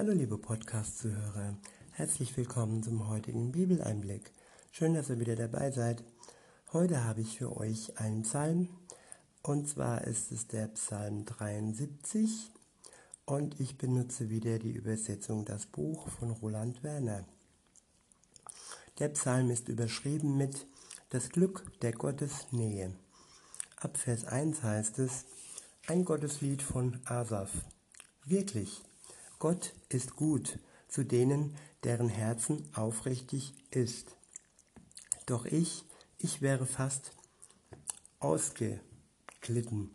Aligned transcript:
Hallo 0.00 0.14
liebe 0.14 0.38
Podcast-Zuhörer, 0.38 1.58
herzlich 1.90 2.34
willkommen 2.34 2.82
zum 2.82 3.06
heutigen 3.10 3.52
Bibeleinblick. 3.52 4.32
Schön, 4.72 4.94
dass 4.94 5.10
ihr 5.10 5.20
wieder 5.20 5.36
dabei 5.36 5.70
seid. 5.72 6.02
Heute 6.72 7.04
habe 7.04 7.20
ich 7.20 7.36
für 7.36 7.54
euch 7.54 7.98
einen 7.98 8.22
Psalm 8.22 8.70
und 9.42 9.68
zwar 9.68 10.04
ist 10.04 10.32
es 10.32 10.46
der 10.46 10.68
Psalm 10.68 11.26
73 11.26 12.50
und 13.26 13.60
ich 13.60 13.76
benutze 13.76 14.30
wieder 14.30 14.58
die 14.58 14.72
Übersetzung 14.72 15.44
Das 15.44 15.66
Buch 15.66 16.08
von 16.08 16.30
Roland 16.30 16.82
Werner. 16.82 17.26
Der 19.00 19.10
Psalm 19.10 19.50
ist 19.50 19.68
überschrieben 19.68 20.38
mit 20.38 20.66
Das 21.10 21.28
Glück 21.28 21.78
der 21.82 21.92
Gottesnähe. 21.92 22.94
Ab 23.76 23.98
Vers 23.98 24.24
1 24.24 24.62
heißt 24.62 24.98
es, 24.98 25.26
ein 25.88 26.06
Gotteslied 26.06 26.62
von 26.62 26.98
Asaf. 27.04 27.50
Wirklich, 28.24 28.82
Gott 29.40 29.72
ist 29.88 30.16
gut 30.16 30.58
zu 30.86 31.02
denen, 31.02 31.56
deren 31.82 32.10
Herzen 32.10 32.68
aufrichtig 32.74 33.54
ist. 33.70 34.14
Doch 35.24 35.46
ich, 35.46 35.86
ich 36.18 36.42
wäre 36.42 36.66
fast 36.66 37.12
ausgeglitten. 38.18 39.92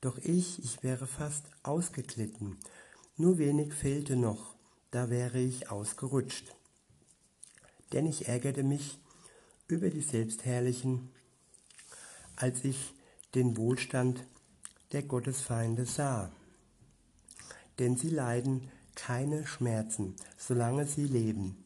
Doch 0.00 0.18
ich, 0.18 0.62
ich 0.62 0.84
wäre 0.84 1.08
fast 1.08 1.46
ausgeglitten. 1.64 2.56
Nur 3.16 3.38
wenig 3.38 3.74
fehlte 3.74 4.14
noch, 4.14 4.54
da 4.92 5.10
wäre 5.10 5.40
ich 5.40 5.72
ausgerutscht. 5.72 6.54
Denn 7.92 8.06
ich 8.06 8.28
ärgerte 8.28 8.62
mich 8.62 9.00
über 9.66 9.90
die 9.90 10.00
Selbstherrlichen, 10.00 11.10
als 12.36 12.62
ich 12.62 12.94
den 13.34 13.56
Wohlstand 13.56 14.24
der 14.92 15.02
Gottesfeinde 15.02 15.86
sah 15.86 16.30
denn 17.78 17.96
sie 17.96 18.10
leiden 18.10 18.70
keine 18.94 19.46
Schmerzen, 19.46 20.14
solange 20.38 20.86
sie 20.86 21.04
leben. 21.04 21.64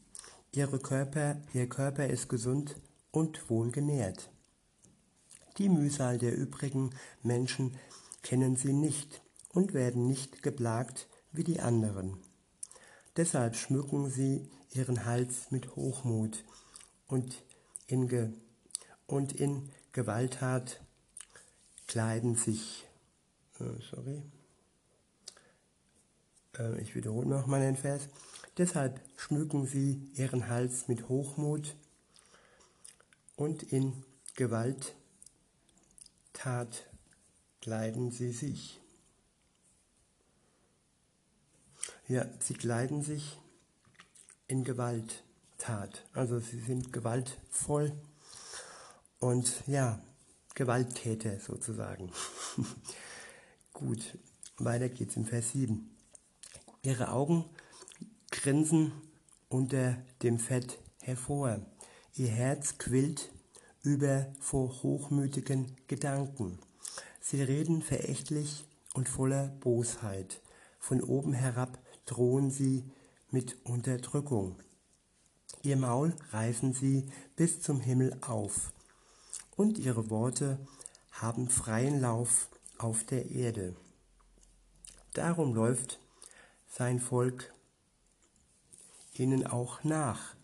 Ihre 0.52 0.78
Körper, 0.78 1.36
ihr 1.52 1.68
Körper 1.68 2.06
ist 2.06 2.28
gesund 2.28 2.76
und 3.10 3.50
wohlgenährt. 3.50 4.30
Die 5.58 5.68
Mühsal 5.68 6.18
der 6.18 6.36
übrigen 6.36 6.90
Menschen 7.22 7.76
kennen 8.22 8.56
sie 8.56 8.72
nicht 8.72 9.22
und 9.52 9.74
werden 9.74 10.06
nicht 10.06 10.42
geplagt 10.42 11.08
wie 11.32 11.44
die 11.44 11.60
anderen. 11.60 12.16
Deshalb 13.16 13.56
schmücken 13.56 14.10
sie 14.10 14.48
ihren 14.72 15.04
Hals 15.04 15.50
mit 15.50 15.74
Hochmut 15.74 16.44
und 17.08 17.42
in, 17.86 18.08
Ge 18.08 18.30
und 19.06 19.32
in 19.32 19.70
Gewalttat 19.92 20.80
kleiden 21.86 22.36
sich. 22.36 22.86
Äh, 23.58 23.80
sorry. 23.90 24.22
Äh, 26.58 26.80
ich 26.80 26.94
wiederhole 26.94 27.26
noch 27.26 27.46
mal 27.46 27.60
den 27.60 27.76
Vers. 27.76 28.08
Deshalb 28.56 29.00
schmücken 29.16 29.66
sie 29.66 30.10
ihren 30.14 30.48
Hals 30.48 30.88
mit 30.88 31.08
Hochmut 31.08 31.76
und 33.36 33.62
in 33.62 34.04
Gewalttat 34.34 34.94
kleiden 37.60 38.10
sie 38.10 38.32
sich. 38.32 38.80
Ja, 42.08 42.26
sie 42.40 42.54
kleiden 42.54 43.02
sich 43.02 43.38
in 44.46 44.64
Gewalttat. 44.64 46.04
Also 46.14 46.40
sie 46.40 46.60
sind 46.60 46.92
gewaltvoll 46.92 47.92
und 49.20 49.62
ja, 49.66 50.02
Gewalttäter 50.54 51.38
sozusagen. 51.38 52.10
Gut, 53.72 54.18
weiter 54.56 54.88
geht's 54.88 55.16
im 55.16 55.26
Vers 55.26 55.52
7. 55.52 55.97
Ihre 56.82 57.10
Augen 57.10 57.44
grinsen 58.30 58.92
unter 59.48 59.96
dem 60.22 60.38
Fett 60.38 60.78
hervor. 61.02 61.60
Ihr 62.14 62.28
Herz 62.28 62.78
quillt 62.78 63.32
über 63.82 64.26
vor 64.40 64.82
hochmütigen 64.82 65.76
Gedanken. 65.86 66.58
Sie 67.20 67.42
reden 67.42 67.82
verächtlich 67.82 68.64
und 68.94 69.08
voller 69.08 69.48
Bosheit. 69.60 70.40
Von 70.78 71.02
oben 71.02 71.32
herab 71.32 71.78
drohen 72.06 72.50
sie 72.50 72.84
mit 73.30 73.56
Unterdrückung. 73.64 74.56
Ihr 75.62 75.76
Maul 75.76 76.14
reißen 76.30 76.72
sie 76.72 77.10
bis 77.36 77.60
zum 77.60 77.80
Himmel 77.80 78.16
auf, 78.20 78.72
und 79.56 79.78
ihre 79.78 80.08
Worte 80.08 80.58
haben 81.10 81.48
freien 81.48 82.00
Lauf 82.00 82.48
auf 82.78 83.04
der 83.04 83.30
Erde. 83.30 83.74
Darum 85.14 85.54
läuft 85.54 85.98
sein 86.68 87.00
Volk 87.00 87.52
ihnen 89.14 89.46
auch 89.46 89.82
nach, 89.84 90.34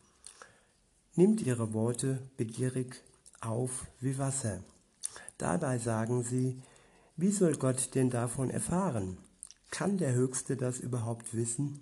nimmt 1.14 1.42
ihre 1.42 1.72
Worte 1.72 2.18
begierig 2.36 3.02
auf 3.40 3.86
wie 4.00 4.18
Wasser. 4.18 4.62
Dabei 5.38 5.78
sagen 5.78 6.24
sie, 6.24 6.60
wie 7.16 7.30
soll 7.30 7.56
Gott 7.56 7.94
denn 7.94 8.10
davon 8.10 8.50
erfahren? 8.50 9.18
Kann 9.70 9.98
der 9.98 10.14
Höchste 10.14 10.56
das 10.56 10.80
überhaupt 10.80 11.34
wissen? 11.34 11.80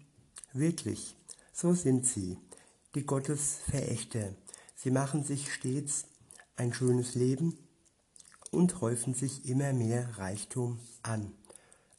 Wirklich, 0.53 1.17
so 1.53 1.73
sind 1.73 2.07
sie, 2.07 2.39
die 2.95 3.07
Gottesverächter. 3.07 4.35
Sie 4.77 4.91
machen 4.91 5.25
sich 5.25 5.53
stets 5.53 6.05
ein 6.57 6.75
schönes 6.75 7.15
Leben 7.15 7.57
und 8.51 8.81
häufen 8.81 9.15
sich 9.15 9.49
immer 9.49 9.73
mehr 9.73 10.19
Reichtum 10.19 10.79
an. 11.03 11.33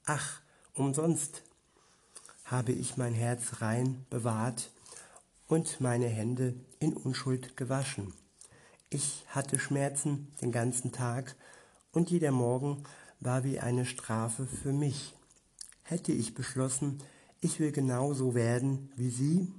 Ach, 0.05 0.41
umsonst 0.75 1.43
habe 2.45 2.71
ich 2.71 2.97
mein 2.97 3.13
Herz 3.13 3.61
rein 3.61 4.05
bewahrt 4.09 4.71
und 5.47 5.79
meine 5.81 6.07
Hände 6.07 6.55
in 6.79 6.93
Unschuld 6.93 7.55
gewaschen. 7.57 8.13
Ich 8.89 9.25
hatte 9.27 9.59
Schmerzen 9.59 10.31
den 10.41 10.51
ganzen 10.51 10.91
Tag 10.91 11.35
und 11.91 12.11
jeder 12.11 12.31
Morgen 12.31 12.83
war 13.19 13.43
wie 13.43 13.59
eine 13.59 13.85
Strafe 13.85 14.45
für 14.45 14.73
mich. 14.73 15.15
Hätte 15.83 16.11
ich 16.11 16.33
beschlossen, 16.33 16.99
ich 17.41 17.59
will 17.59 17.71
genauso 17.71 18.35
werden 18.35 18.91
wie 18.95 19.09
Sie? 19.09 19.51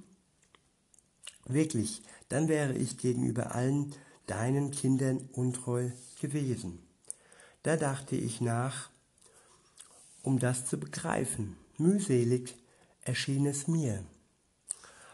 Wirklich, 1.45 2.01
dann 2.29 2.47
wäre 2.47 2.73
ich 2.73 2.97
gegenüber 2.97 3.53
allen 3.53 3.93
deinen 4.25 4.71
Kindern 4.71 5.29
untreu 5.33 5.91
gewesen. 6.19 6.79
Da 7.63 7.77
dachte 7.77 8.15
ich 8.15 8.41
nach, 8.41 8.89
um 10.23 10.39
das 10.39 10.65
zu 10.65 10.79
begreifen. 10.79 11.55
Mühselig 11.77 12.55
erschien 13.05 13.45
es 13.45 13.67
mir. 13.67 14.03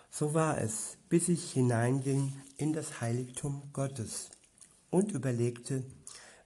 So 0.09 0.33
war 0.33 0.59
es, 0.59 0.97
bis 1.09 1.29
ich 1.29 1.51
hineinging 1.51 2.33
in 2.57 2.73
das 2.73 2.99
Heiligtum 2.99 3.69
Gottes 3.73 4.29
und 4.89 5.11
überlegte, 5.11 5.83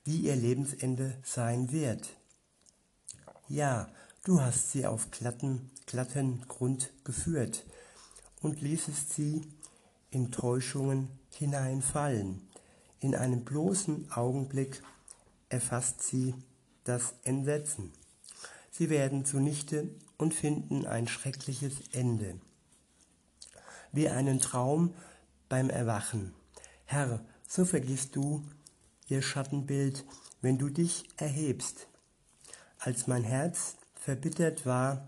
wie 0.04 0.18
ihr 0.18 0.36
Lebensende 0.36 1.18
sein 1.24 1.72
wird. 1.72 2.10
Ja, 3.48 3.90
du 4.24 4.42
hast 4.42 4.72
sie 4.72 4.86
auf 4.86 5.10
glatten, 5.12 5.72
glatten 5.86 6.48
Grund 6.48 6.92
geführt 7.04 7.66
und 8.42 8.62
ließest 8.62 9.14
sie 9.14 9.42
in 10.12 10.32
Täuschungen 10.32 11.10
hineinfallen. 11.32 12.48
In 13.00 13.16
einem 13.16 13.44
bloßen 13.44 14.12
Augenblick 14.12 14.82
erfasst 15.50 16.04
sie 16.04 16.34
das 16.84 17.16
Entsetzen. 17.24 17.92
Sie 18.72 18.90
werden 18.90 19.26
zunichte 19.26 19.90
und 20.18 20.34
finden 20.34 20.86
ein 20.86 21.08
schreckliches 21.08 21.76
Ende. 21.92 22.40
Wie 23.92 24.10
einen 24.10 24.40
Traum 24.40 24.94
beim 25.50 25.70
Erwachen. 25.70 26.34
Herr, 26.86 27.24
so 27.48 27.66
vergisst 27.66 28.16
du 28.16 28.44
ihr 29.08 29.22
Schattenbild, 29.22 30.06
wenn 30.42 30.58
du 30.58 30.70
dich 30.70 31.06
erhebst. 31.18 31.88
Als 32.80 33.08
mein 33.08 33.24
Herz 33.24 33.76
verbittert 33.96 34.66
war 34.66 35.08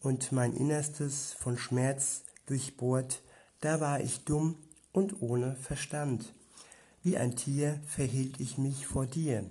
und 0.00 0.32
mein 0.32 0.54
Innerstes 0.54 1.32
von 1.32 1.58
Schmerz 1.58 2.22
durchbohrt, 2.46 3.22
da 3.60 3.80
war 3.80 4.00
ich 4.00 4.24
dumm 4.24 4.56
und 4.92 5.22
ohne 5.22 5.56
Verstand. 5.56 6.34
Wie 7.02 7.16
ein 7.16 7.36
Tier 7.36 7.80
verhielt 7.86 8.40
ich 8.40 8.58
mich 8.58 8.86
vor 8.86 9.06
dir. 9.06 9.50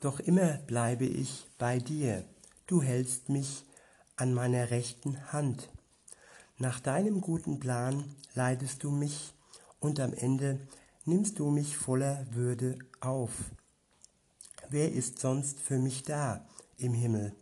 Doch 0.00 0.20
immer 0.20 0.58
bleibe 0.66 1.04
ich 1.04 1.46
bei 1.58 1.78
dir 1.78 2.24
du 2.66 2.82
hältst 2.82 3.28
mich 3.28 3.64
an 4.16 4.32
meiner 4.32 4.70
rechten 4.70 5.32
Hand. 5.32 5.70
Nach 6.58 6.80
deinem 6.80 7.20
guten 7.20 7.60
Plan 7.60 8.04
leitest 8.34 8.84
du 8.84 8.90
mich 8.90 9.34
und 9.80 10.00
am 10.00 10.12
Ende 10.12 10.60
nimmst 11.04 11.38
du 11.38 11.50
mich 11.50 11.76
voller 11.76 12.26
Würde 12.32 12.78
auf. 13.00 13.32
Wer 14.68 14.92
ist 14.92 15.18
sonst 15.18 15.60
für 15.60 15.78
mich 15.78 16.04
da 16.04 16.46
im 16.78 16.94
Himmel? 16.94 17.34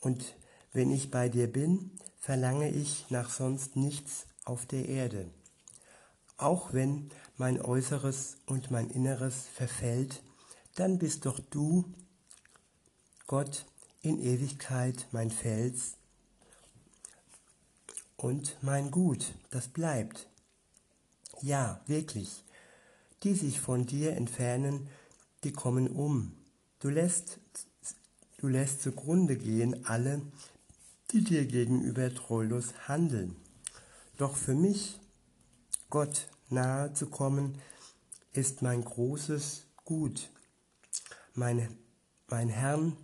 Und 0.00 0.36
wenn 0.72 0.90
ich 0.90 1.10
bei 1.10 1.28
dir 1.28 1.50
bin, 1.50 1.90
verlange 2.18 2.70
ich 2.70 3.10
nach 3.10 3.30
sonst 3.30 3.76
nichts 3.76 4.26
auf 4.44 4.66
der 4.66 4.88
Erde. 4.88 5.30
Auch 6.36 6.72
wenn 6.72 7.10
mein 7.36 7.60
Äußeres 7.60 8.38
und 8.46 8.70
mein 8.70 8.90
Inneres 8.90 9.46
verfällt, 9.52 10.22
dann 10.74 10.98
bist 10.98 11.26
doch 11.26 11.38
du, 11.38 11.84
Gott, 13.26 13.66
in 14.04 14.20
Ewigkeit 14.20 15.06
mein 15.12 15.30
Fels 15.30 15.94
und 18.16 18.56
mein 18.60 18.90
Gut, 18.90 19.32
das 19.50 19.68
bleibt. 19.68 20.28
Ja, 21.40 21.80
wirklich. 21.86 22.44
Die 23.22 23.34
sich 23.34 23.60
von 23.60 23.86
dir 23.86 24.12
entfernen, 24.16 24.88
die 25.42 25.52
kommen 25.52 25.88
um. 25.88 26.32
Du 26.80 26.90
lässt, 26.90 27.38
du 28.38 28.48
lässt 28.48 28.82
zugrunde 28.82 29.36
gehen 29.36 29.86
alle, 29.86 30.20
die 31.10 31.24
dir 31.24 31.46
gegenüber 31.46 32.14
treulos 32.14 32.74
handeln. 32.86 33.36
Doch 34.18 34.36
für 34.36 34.54
mich, 34.54 35.00
Gott 35.88 36.28
nahe 36.50 36.92
zu 36.92 37.06
kommen, 37.06 37.58
ist 38.32 38.60
mein 38.60 38.84
großes 38.84 39.64
Gut. 39.84 40.30
Mein, 41.34 41.76
mein 42.28 42.48
Herrn, 42.48 42.96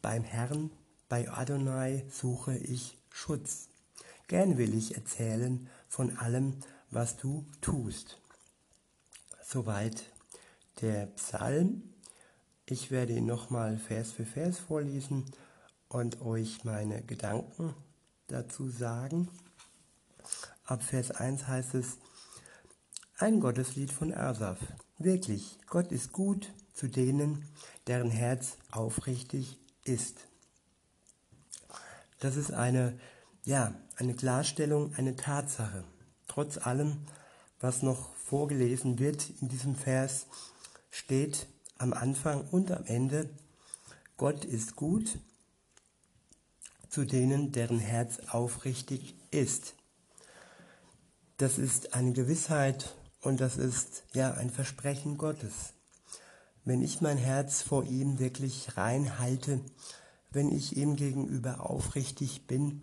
beim 0.00 0.24
Herrn, 0.24 0.70
bei 1.08 1.30
Adonai 1.30 2.04
suche 2.10 2.56
ich 2.56 2.98
Schutz. 3.10 3.68
Gern 4.28 4.56
will 4.56 4.74
ich 4.74 4.94
erzählen 4.94 5.68
von 5.88 6.16
allem, 6.18 6.56
was 6.90 7.16
du 7.16 7.44
tust. 7.60 8.18
Soweit 9.42 10.04
der 10.80 11.06
Psalm. 11.06 11.82
Ich 12.64 12.90
werde 12.90 13.12
ihn 13.12 13.26
nochmal 13.26 13.76
Vers 13.76 14.12
für 14.12 14.24
Vers 14.24 14.58
vorlesen 14.58 15.24
und 15.88 16.22
euch 16.22 16.64
meine 16.64 17.02
Gedanken 17.02 17.74
dazu 18.28 18.70
sagen. 18.70 19.28
Ab 20.64 20.82
Vers 20.82 21.10
1 21.10 21.48
heißt 21.48 21.74
es, 21.74 21.98
ein 23.18 23.40
Gotteslied 23.40 23.92
von 23.92 24.14
Asaf. 24.14 24.58
Wirklich, 24.98 25.58
Gott 25.66 25.92
ist 25.92 26.12
gut 26.12 26.52
zu 26.72 26.88
denen, 26.88 27.44
deren 27.86 28.10
Herz 28.10 28.56
aufrichtig 28.70 29.58
ist. 29.84 30.16
Das 32.20 32.36
ist 32.36 32.52
eine, 32.52 32.98
ja, 33.44 33.74
eine 33.96 34.14
Klarstellung, 34.14 34.94
eine 34.96 35.16
Tatsache. 35.16 35.84
Trotz 36.28 36.58
allem, 36.58 36.98
was 37.60 37.82
noch 37.82 38.14
vorgelesen 38.14 38.98
wird 38.98 39.28
in 39.40 39.48
diesem 39.48 39.74
Vers, 39.74 40.26
steht 40.90 41.46
am 41.78 41.92
Anfang 41.92 42.46
und 42.50 42.70
am 42.70 42.84
Ende, 42.86 43.28
Gott 44.16 44.44
ist 44.44 44.76
gut 44.76 45.18
zu 46.88 47.04
denen, 47.04 47.52
deren 47.52 47.78
Herz 47.78 48.20
aufrichtig 48.28 49.16
ist. 49.30 49.74
Das 51.38 51.58
ist 51.58 51.94
eine 51.94 52.12
Gewissheit 52.12 52.94
und 53.20 53.40
das 53.40 53.56
ist 53.56 54.04
ja 54.12 54.34
ein 54.34 54.50
Versprechen 54.50 55.16
Gottes. 55.16 55.72
Wenn 56.64 56.82
ich 56.82 57.00
mein 57.00 57.16
Herz 57.16 57.62
vor 57.62 57.84
ihm 57.84 58.18
wirklich 58.18 58.76
rein 58.76 59.18
halte, 59.18 59.60
wenn 60.30 60.50
ich 60.50 60.76
ihm 60.76 60.96
gegenüber 60.96 61.68
aufrichtig 61.68 62.46
bin 62.46 62.82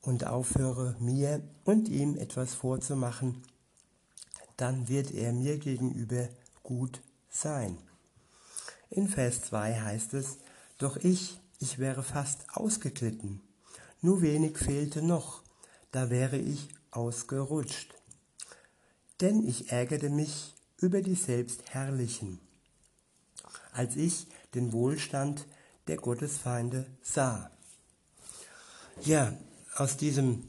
und 0.00 0.26
aufhöre, 0.26 0.96
mir 1.00 1.42
und 1.64 1.88
ihm 1.88 2.16
etwas 2.16 2.54
vorzumachen, 2.54 3.42
dann 4.56 4.88
wird 4.88 5.10
er 5.12 5.32
mir 5.32 5.58
gegenüber 5.58 6.28
gut 6.62 7.02
sein. 7.28 7.76
In 8.90 9.08
Vers 9.08 9.42
2 9.42 9.80
heißt 9.80 10.14
es, 10.14 10.38
doch 10.78 10.96
ich, 10.96 11.40
ich 11.58 11.78
wäre 11.78 12.02
fast 12.02 12.44
ausgeglitten. 12.54 13.40
Nur 14.00 14.22
wenig 14.22 14.58
fehlte 14.58 15.02
noch, 15.02 15.42
da 15.90 16.10
wäre 16.10 16.36
ich 16.36 16.68
ausgerutscht. 16.90 17.94
Denn 19.20 19.46
ich 19.46 19.70
ärgerte 19.70 20.10
mich 20.10 20.54
über 20.78 21.00
die 21.00 21.14
Selbstherrlichen, 21.14 22.40
als 23.72 23.96
ich 23.96 24.26
den 24.54 24.72
Wohlstand 24.72 25.46
der 25.88 25.96
Gottesfeinde 25.96 26.86
sah. 27.02 27.50
Ja, 29.02 29.32
aus 29.74 29.96
diesem 29.96 30.48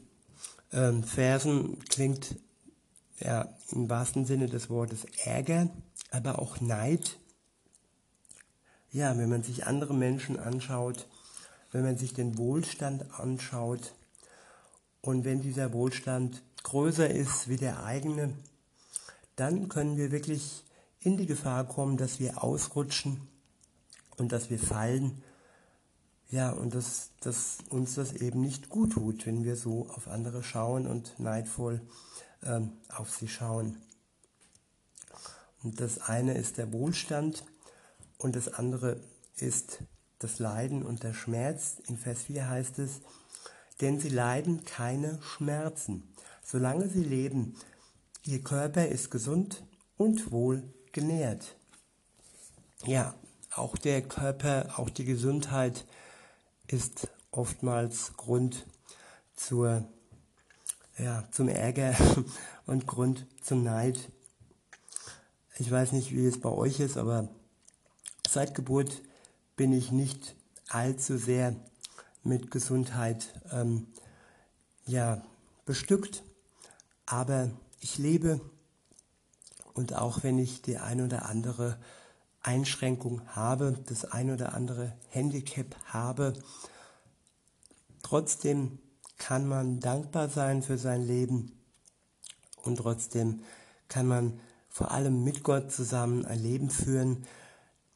ähm, 0.72 1.02
Versen 1.02 1.78
klingt 1.88 2.36
ja 3.18 3.48
im 3.72 3.88
wahrsten 3.88 4.26
Sinne 4.26 4.46
des 4.46 4.70
Wortes 4.70 5.06
Ärger, 5.24 5.68
aber 6.10 6.38
auch 6.38 6.60
Neid 6.60 7.18
ja, 8.94 9.18
wenn 9.18 9.28
man 9.28 9.42
sich 9.42 9.66
andere 9.66 9.92
Menschen 9.92 10.38
anschaut, 10.38 11.08
wenn 11.72 11.82
man 11.82 11.98
sich 11.98 12.14
den 12.14 12.38
Wohlstand 12.38 13.04
anschaut 13.18 13.92
und 15.00 15.24
wenn 15.24 15.42
dieser 15.42 15.72
Wohlstand 15.72 16.42
größer 16.62 17.10
ist 17.10 17.48
wie 17.48 17.56
der 17.56 17.82
eigene, 17.82 18.32
dann 19.34 19.68
können 19.68 19.96
wir 19.96 20.12
wirklich 20.12 20.62
in 21.04 21.16
die 21.18 21.26
Gefahr 21.26 21.68
kommen, 21.68 21.96
dass 21.96 22.18
wir 22.18 22.42
ausrutschen 22.42 23.28
und 24.16 24.32
dass 24.32 24.50
wir 24.50 24.58
fallen. 24.58 25.22
Ja, 26.30 26.50
und 26.50 26.74
dass, 26.74 27.10
dass 27.20 27.58
uns 27.68 27.94
das 27.94 28.14
eben 28.14 28.40
nicht 28.40 28.70
gut 28.70 28.94
tut, 28.94 29.26
wenn 29.26 29.44
wir 29.44 29.56
so 29.56 29.88
auf 29.90 30.08
andere 30.08 30.42
schauen 30.42 30.86
und 30.86 31.20
neidvoll 31.20 31.82
ähm, 32.42 32.72
auf 32.88 33.10
sie 33.10 33.28
schauen. 33.28 33.76
Und 35.62 35.80
das 35.80 35.98
eine 35.98 36.34
ist 36.34 36.58
der 36.58 36.72
Wohlstand 36.72 37.44
und 38.18 38.34
das 38.34 38.48
andere 38.48 39.00
ist 39.36 39.78
das 40.18 40.38
Leiden 40.38 40.82
und 40.82 41.02
der 41.02 41.12
Schmerz. 41.12 41.76
In 41.86 41.98
Vers 41.98 42.22
4 42.22 42.48
heißt 42.48 42.78
es, 42.78 43.02
denn 43.80 44.00
sie 44.00 44.08
leiden 44.08 44.64
keine 44.64 45.20
Schmerzen, 45.22 46.14
solange 46.42 46.88
sie 46.88 47.04
leben. 47.04 47.54
Ihr 48.24 48.42
Körper 48.42 48.88
ist 48.88 49.10
gesund 49.10 49.62
und 49.96 50.30
wohl 50.32 50.73
genährt. 50.94 51.56
Ja, 52.86 53.14
auch 53.54 53.76
der 53.76 54.00
Körper, 54.00 54.78
auch 54.78 54.88
die 54.88 55.04
Gesundheit 55.04 55.84
ist 56.66 57.08
oftmals 57.30 58.16
Grund 58.16 58.66
zur, 59.36 59.86
ja, 60.96 61.28
zum 61.30 61.48
Ärger 61.48 61.94
und 62.66 62.86
Grund 62.86 63.26
zum 63.42 63.62
Neid. 63.62 63.98
Ich 65.58 65.70
weiß 65.70 65.92
nicht, 65.92 66.12
wie 66.12 66.24
es 66.24 66.40
bei 66.40 66.48
euch 66.48 66.80
ist, 66.80 66.96
aber 66.96 67.28
Seit 68.34 68.52
Geburt 68.52 69.00
bin 69.54 69.72
ich 69.72 69.92
nicht 69.92 70.34
allzu 70.68 71.18
sehr 71.18 71.54
mit 72.24 72.50
Gesundheit 72.50 73.32
ähm, 73.52 73.86
ja, 74.86 75.22
bestückt, 75.66 76.24
aber 77.06 77.52
ich 77.78 77.96
lebe 77.96 78.40
und 79.74 79.94
auch 79.94 80.22
wenn 80.22 80.38
ich 80.38 80.62
die 80.62 80.78
ein 80.78 81.00
oder 81.00 81.26
andere 81.26 81.78
Einschränkung 82.42 83.22
habe, 83.28 83.78
das 83.86 84.04
ein 84.04 84.30
oder 84.30 84.54
andere 84.54 84.92
Handicap 85.10 85.74
habe, 85.86 86.32
trotzdem 88.02 88.78
kann 89.18 89.46
man 89.48 89.80
dankbar 89.80 90.28
sein 90.28 90.62
für 90.62 90.78
sein 90.78 91.02
Leben. 91.02 91.52
Und 92.62 92.76
trotzdem 92.76 93.40
kann 93.88 94.06
man 94.06 94.40
vor 94.68 94.90
allem 94.90 95.24
mit 95.24 95.42
Gott 95.42 95.72
zusammen 95.72 96.24
ein 96.24 96.42
Leben 96.42 96.70
führen, 96.70 97.24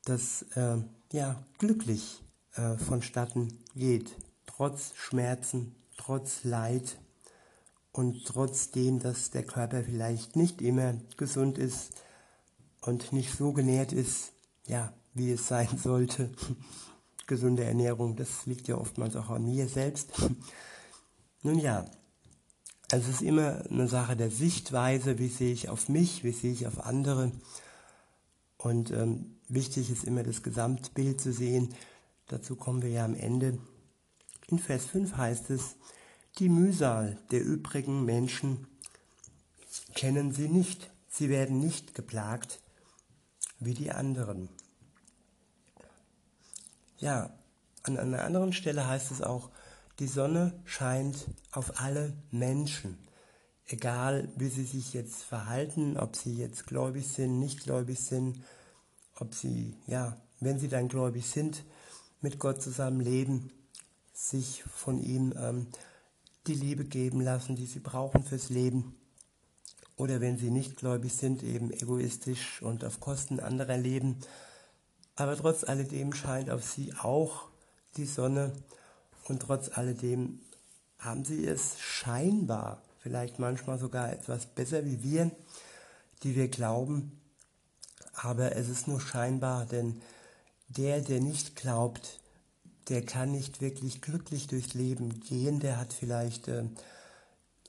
das 0.05 0.43
äh, 0.55 0.77
ja, 1.13 1.43
glücklich 1.59 2.23
äh, 2.55 2.77
vonstatten 2.77 3.59
geht, 3.75 4.15
trotz 4.47 4.93
Schmerzen, 4.95 5.75
trotz 5.97 6.45
Leid 6.45 6.99
und 7.93 8.27
trotzdem, 8.27 9.01
dass 9.01 9.31
der 9.31 9.45
Körper 9.45 9.83
vielleicht 9.83 10.37
nicht 10.37 10.63
immer 10.63 10.95
gesund 11.17 11.59
ist 11.59 11.93
und 12.83 13.13
nicht 13.13 13.37
so 13.37 13.53
genährt 13.53 13.93
ist, 13.93 14.33
ja, 14.67 14.93
wie 15.15 15.33
es 15.33 15.49
sein 15.49 15.69
sollte. 15.83 16.31
Gesunde 17.27 17.65
Ernährung, 17.65 18.17
das 18.17 18.47
liegt 18.47 18.69
ja 18.69 18.77
oftmals 18.77 19.17
auch 19.17 19.31
an 19.31 19.45
mir 19.45 19.69
selbst. 19.69 20.13
Nun 21.43 21.59
ja, 21.59 21.85
es 22.91 23.07
ist 23.07 23.21
immer 23.21 23.65
eine 23.71 23.87
Sache 23.87 24.17
der 24.17 24.31
Sichtweise, 24.31 25.19
wie 25.19 25.29
sehe 25.29 25.53
ich 25.53 25.69
auf 25.69 25.89
mich, 25.89 26.25
wie 26.25 26.33
sehe 26.33 26.53
ich 26.53 26.67
auf 26.67 26.87
andere. 26.87 27.33
Und 28.57 28.91
ähm, 28.91 29.37
wichtig 29.49 29.91
ist 29.91 30.05
immer 30.05 30.23
das 30.23 30.43
Gesamtbild 30.43 31.21
zu 31.21 31.33
sehen. 31.33 31.75
Dazu 32.29 32.57
kommen 32.57 32.83
wir 32.83 32.91
ja 32.91 33.05
am 33.05 33.15
Ende. 33.15 33.59
In 34.49 34.59
Vers 34.59 34.87
5 34.87 35.17
heißt 35.17 35.51
es, 35.51 35.77
die 36.39 36.49
Mühsal 36.49 37.19
der 37.31 37.43
übrigen 37.43 38.05
Menschen 38.05 38.67
kennen 39.95 40.33
sie 40.33 40.49
nicht. 40.49 40.91
Sie 41.09 41.29
werden 41.29 41.59
nicht 41.59 41.95
geplagt 41.95 42.61
wie 43.59 43.75
die 43.75 43.91
anderen. 43.91 44.49
Ja, 46.99 47.31
an 47.83 47.99
einer 47.99 48.25
anderen 48.25 48.53
Stelle 48.53 48.87
heißt 48.87 49.11
es 49.11 49.23
auch, 49.23 49.51
die 49.99 50.07
Sonne 50.07 50.53
scheint 50.65 51.27
auf 51.51 51.81
alle 51.81 52.13
Menschen, 52.31 52.99
egal 53.67 54.29
wie 54.37 54.49
sie 54.49 54.65
sich 54.65 54.93
jetzt 54.93 55.23
verhalten, 55.23 55.97
ob 55.97 56.15
sie 56.15 56.37
jetzt 56.37 56.67
gläubig 56.67 57.09
sind, 57.09 57.41
nicht 57.41 57.65
gläubig 57.65 57.99
sind, 57.99 58.41
ob 59.17 59.35
sie, 59.35 59.77
ja, 59.87 60.17
wenn 60.39 60.61
sie 60.61 60.69
dann 60.69 60.89
gläubig 60.89 61.27
sind, 61.27 61.65
mit 62.21 62.39
Gott 62.39 62.63
zusammen 62.63 63.01
leben, 63.01 63.51
sich 64.13 64.63
von 64.65 65.01
ihm 65.01 65.35
ähm, 65.37 65.67
die 66.49 66.55
Liebe 66.55 66.85
geben 66.85 67.21
lassen, 67.21 67.55
die 67.55 67.67
sie 67.67 67.81
brauchen 67.81 68.23
fürs 68.25 68.49
Leben. 68.49 68.97
Oder 69.97 70.21
wenn 70.21 70.39
sie 70.39 70.51
nicht 70.51 70.77
gläubig 70.77 71.15
sind, 71.15 71.43
eben 71.43 71.73
egoistisch 71.73 72.63
und 72.63 72.85
auf 72.85 73.01
Kosten 73.01 73.41
anderer 73.41 73.77
leben. 73.77 74.19
Aber 75.17 75.37
trotz 75.37 75.65
alledem 75.65 76.13
scheint 76.13 76.51
auf 76.51 76.65
sie 76.65 76.95
auch 76.95 77.49
die 77.97 78.07
Sonne 78.07 78.53
und 79.25 79.43
trotz 79.43 79.77
alledem 79.77 80.41
haben 80.99 81.25
sie 81.25 81.47
es 81.47 81.79
scheinbar, 81.79 82.83
vielleicht 82.99 83.39
manchmal 83.39 83.79
sogar 83.79 84.13
etwas 84.13 84.47
besser 84.47 84.85
wie 84.85 85.03
wir, 85.03 85.31
die 86.23 86.35
wir 86.35 86.49
glauben, 86.49 87.21
aber 88.15 88.57
es 88.57 88.69
ist 88.69 88.89
nur 88.89 89.01
scheinbar, 89.01 89.67
denn 89.67 90.01
der, 90.69 91.01
der 91.01 91.21
nicht 91.21 91.57
glaubt, 91.57 92.21
der 92.89 93.05
kann 93.05 93.33
nicht 93.33 93.61
wirklich 93.61 94.01
glücklich 94.01 94.47
durchs 94.47 94.75
Leben 94.75 95.21
gehen, 95.21 95.61
der 95.61 95.79
hat 95.79 95.93
vielleicht 95.93 96.49
äh, 96.49 96.65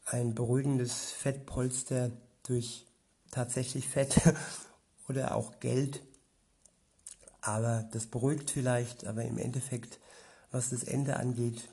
ein 0.06 0.34
beruhigendes 0.34 1.12
Fettpolster 1.12 2.12
durch 2.44 2.86
tatsächlich 3.32 3.88
Fett 3.88 4.22
oder 5.10 5.36
auch 5.36 5.60
Geld, 5.60 6.02
aber 7.42 7.88
das 7.92 8.08
beruhigt 8.08 8.50
vielleicht, 8.50 9.06
aber 9.06 9.24
im 9.26 9.38
Endeffekt, 9.38 10.00
was 10.52 10.70
das 10.70 10.84
Ende 10.84 11.18
angeht, 11.18 11.70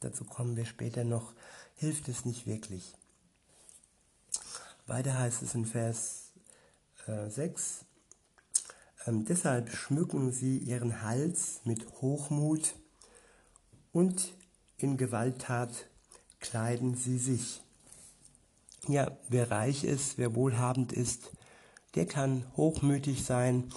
dazu 0.00 0.24
kommen 0.24 0.56
wir 0.56 0.64
später 0.64 1.04
noch, 1.04 1.32
hilft 1.76 2.08
es 2.08 2.24
nicht 2.24 2.46
wirklich. 2.46 2.94
Weiter 4.86 5.18
heißt 5.18 5.42
es 5.42 5.54
in 5.54 5.66
Vers 5.66 6.32
äh, 7.06 7.28
6, 7.28 7.84
ähm, 9.06 9.24
deshalb 9.24 9.70
schmücken 9.70 10.32
sie 10.32 10.58
ihren 10.58 11.02
Hals 11.02 11.60
mit 11.64 11.86
Hochmut 12.00 12.74
und 13.92 14.34
in 14.76 14.96
Gewalttat 14.96 15.88
kleiden 16.40 16.94
sie 16.94 17.18
sich. 17.18 17.62
Ja, 18.86 19.18
wer 19.28 19.50
reich 19.50 19.84
ist, 19.84 20.18
wer 20.18 20.34
wohlhabend 20.34 20.92
ist, 20.92 21.32
der 21.94 22.06
kann 22.06 22.44
hochmütig 22.56 23.24
sein 23.24 23.72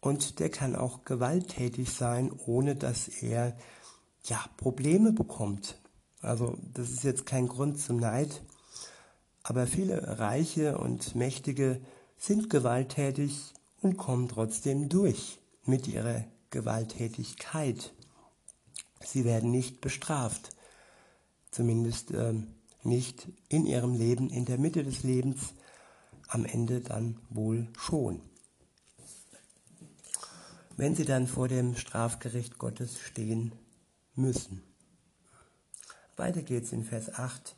und 0.00 0.38
der 0.38 0.50
kann 0.50 0.74
auch 0.74 1.04
gewalttätig 1.04 1.90
sein, 1.90 2.32
ohne 2.46 2.76
dass 2.76 3.08
er 3.08 3.56
ja 4.24 4.44
Probleme 4.56 5.12
bekommt. 5.12 5.78
Also 6.20 6.56
das 6.72 6.90
ist 6.90 7.04
jetzt 7.04 7.26
kein 7.26 7.46
Grund 7.46 7.78
zum 7.80 7.98
Neid, 7.98 8.42
aber 9.42 9.66
viele 9.66 10.18
Reiche 10.18 10.78
und 10.78 11.14
Mächtige 11.14 11.80
sind 12.16 12.50
gewalttätig 12.50 13.52
und 13.80 13.96
kommen 13.96 14.28
trotzdem 14.28 14.88
durch 14.88 15.38
mit 15.64 15.86
ihrer 15.86 16.24
Gewalttätigkeit. 16.50 17.92
Sie 19.06 19.24
werden 19.24 19.50
nicht 19.50 19.80
bestraft, 19.80 20.50
zumindest 21.50 22.10
äh, 22.10 22.34
nicht 22.82 23.28
in 23.48 23.66
ihrem 23.66 23.94
Leben, 23.94 24.30
in 24.30 24.44
der 24.44 24.58
Mitte 24.58 24.82
des 24.82 25.02
Lebens, 25.02 25.54
am 26.28 26.44
Ende 26.44 26.80
dann 26.80 27.20
wohl 27.30 27.68
schon. 27.78 28.20
Wenn 30.76 30.94
sie 30.94 31.04
dann 31.04 31.26
vor 31.26 31.48
dem 31.48 31.76
Strafgericht 31.76 32.58
Gottes 32.58 32.98
stehen 33.00 33.52
müssen. 34.14 34.62
Weiter 36.16 36.42
geht's 36.42 36.72
in 36.72 36.84
Vers 36.84 37.14
8. 37.14 37.56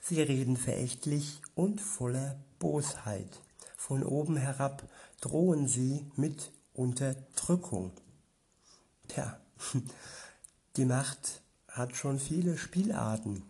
Sie 0.00 0.20
reden 0.20 0.56
verächtlich 0.56 1.40
und 1.54 1.80
voller 1.80 2.38
Bosheit. 2.58 3.40
Von 3.76 4.02
oben 4.02 4.36
herab 4.36 4.88
drohen 5.20 5.68
sie 5.68 6.06
mit 6.16 6.52
Unterdrückung. 6.72 7.92
Tja, 9.08 9.38
die 10.76 10.84
Macht 10.84 11.42
hat 11.68 11.96
schon 11.96 12.18
viele 12.18 12.58
Spielarten. 12.58 13.42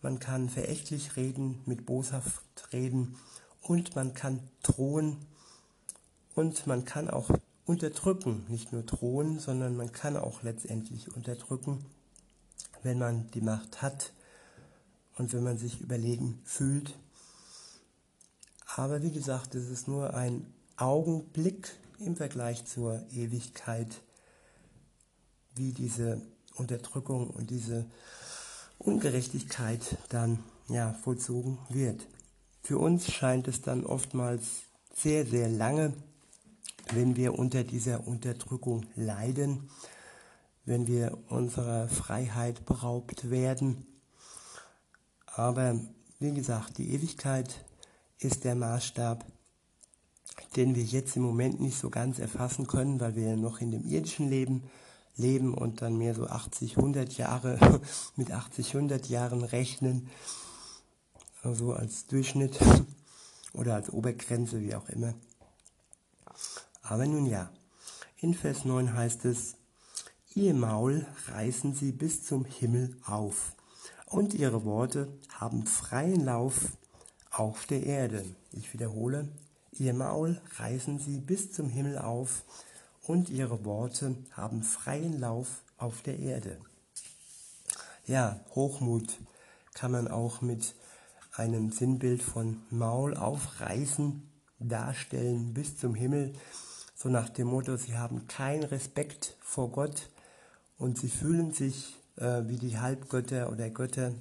Man 0.00 0.18
kann 0.18 0.48
verächtlich 0.48 1.16
reden, 1.16 1.60
mit 1.66 1.84
boshaft 1.84 2.72
reden 2.72 3.16
und 3.62 3.96
man 3.96 4.14
kann 4.14 4.40
drohen 4.62 5.18
und 6.34 6.66
man 6.66 6.84
kann 6.84 7.10
auch 7.10 7.30
unterdrücken. 7.66 8.46
Nicht 8.48 8.72
nur 8.72 8.82
drohen, 8.82 9.38
sondern 9.38 9.76
man 9.76 9.92
kann 9.92 10.16
auch 10.16 10.42
letztendlich 10.42 11.14
unterdrücken, 11.14 11.84
wenn 12.82 12.98
man 12.98 13.30
die 13.32 13.42
Macht 13.42 13.82
hat 13.82 14.12
und 15.16 15.32
wenn 15.34 15.42
man 15.42 15.58
sich 15.58 15.80
überlegen 15.80 16.40
fühlt. 16.44 16.94
Aber 18.76 19.02
wie 19.02 19.10
gesagt, 19.10 19.54
es 19.54 19.68
ist 19.68 19.88
nur 19.88 20.14
ein 20.14 20.46
Augenblick 20.76 21.72
im 21.98 22.16
Vergleich 22.16 22.64
zur 22.64 23.04
Ewigkeit, 23.10 24.00
wie 25.56 25.72
diese 25.72 26.22
Unterdrückung 26.58 27.30
und 27.30 27.50
diese 27.50 27.86
Ungerechtigkeit 28.78 29.98
dann 30.08 30.38
ja 30.68 30.92
vollzogen 30.92 31.58
wird. 31.68 32.06
Für 32.62 32.78
uns 32.78 33.10
scheint 33.10 33.48
es 33.48 33.62
dann 33.62 33.84
oftmals 33.84 34.44
sehr, 34.94 35.24
sehr 35.24 35.48
lange, 35.48 35.92
wenn 36.92 37.16
wir 37.16 37.38
unter 37.38 37.64
dieser 37.64 38.06
Unterdrückung 38.06 38.86
leiden, 38.94 39.70
wenn 40.64 40.86
wir 40.86 41.18
unserer 41.28 41.88
Freiheit 41.88 42.66
beraubt 42.66 43.30
werden. 43.30 43.86
Aber 45.26 45.80
wie 46.18 46.34
gesagt, 46.34 46.78
die 46.78 46.92
Ewigkeit 46.92 47.64
ist 48.18 48.44
der 48.44 48.54
Maßstab, 48.54 49.24
den 50.56 50.74
wir 50.74 50.82
jetzt 50.82 51.16
im 51.16 51.22
Moment 51.22 51.60
nicht 51.60 51.78
so 51.78 51.90
ganz 51.90 52.18
erfassen 52.18 52.66
können, 52.66 53.00
weil 53.00 53.14
wir 53.14 53.36
noch 53.36 53.60
in 53.60 53.70
dem 53.70 53.88
irdischen 53.88 54.28
Leben 54.28 54.64
leben 55.18 55.54
und 55.54 55.82
dann 55.82 55.98
mehr 55.98 56.14
so 56.14 56.26
80, 56.26 56.76
100 56.76 57.12
Jahre 57.18 57.80
mit 58.16 58.30
80, 58.30 58.74
100 58.74 59.08
Jahren 59.08 59.42
rechnen, 59.42 60.08
also 61.42 61.72
als 61.72 62.06
Durchschnitt 62.06 62.58
oder 63.52 63.74
als 63.74 63.90
Obergrenze, 63.90 64.60
wie 64.60 64.74
auch 64.74 64.88
immer. 64.88 65.14
Aber 66.82 67.06
nun 67.06 67.26
ja, 67.26 67.50
in 68.16 68.34
Vers 68.34 68.64
9 68.64 68.94
heißt 68.94 69.24
es, 69.26 69.56
ihr 70.34 70.54
Maul 70.54 71.06
reißen 71.28 71.74
sie 71.74 71.92
bis 71.92 72.24
zum 72.24 72.44
Himmel 72.44 72.96
auf 73.04 73.52
und 74.06 74.34
ihre 74.34 74.64
Worte 74.64 75.08
haben 75.30 75.66
freien 75.66 76.24
Lauf 76.24 76.76
auf 77.30 77.66
der 77.66 77.84
Erde. 77.84 78.24
Ich 78.52 78.72
wiederhole, 78.72 79.28
Ihr 79.78 79.94
Maul 79.94 80.40
reißen 80.56 80.98
sie 80.98 81.18
bis 81.18 81.52
zum 81.52 81.68
Himmel 81.68 81.98
auf, 81.98 82.42
und 83.08 83.30
ihre 83.30 83.64
Worte 83.64 84.14
haben 84.32 84.62
freien 84.62 85.18
Lauf 85.18 85.62
auf 85.78 86.02
der 86.02 86.18
Erde. 86.18 86.58
Ja, 88.06 88.38
Hochmut 88.54 89.18
kann 89.74 89.92
man 89.92 90.08
auch 90.08 90.42
mit 90.42 90.74
einem 91.32 91.72
Sinnbild 91.72 92.22
von 92.22 92.60
Maul 92.70 93.16
aufreißen 93.16 94.22
darstellen 94.58 95.54
bis 95.54 95.78
zum 95.78 95.94
Himmel, 95.94 96.34
so 96.94 97.08
nach 97.08 97.28
dem 97.28 97.48
Motto, 97.48 97.76
sie 97.76 97.96
haben 97.96 98.26
keinen 98.26 98.64
Respekt 98.64 99.36
vor 99.40 99.70
Gott 99.70 100.10
und 100.78 100.98
sie 100.98 101.08
fühlen 101.08 101.52
sich 101.52 101.96
äh, 102.16 102.42
wie 102.46 102.56
die 102.56 102.78
Halbgötter 102.78 103.50
oder 103.50 103.70
Götter, 103.70 104.12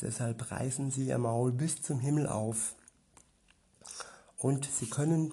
deshalb 0.00 0.50
reißen 0.50 0.90
sie 0.90 1.08
ihr 1.08 1.18
Maul 1.18 1.52
bis 1.52 1.82
zum 1.82 1.98
Himmel 1.98 2.28
auf. 2.28 2.76
Und 4.38 4.66
sie 4.66 4.88
können 4.88 5.32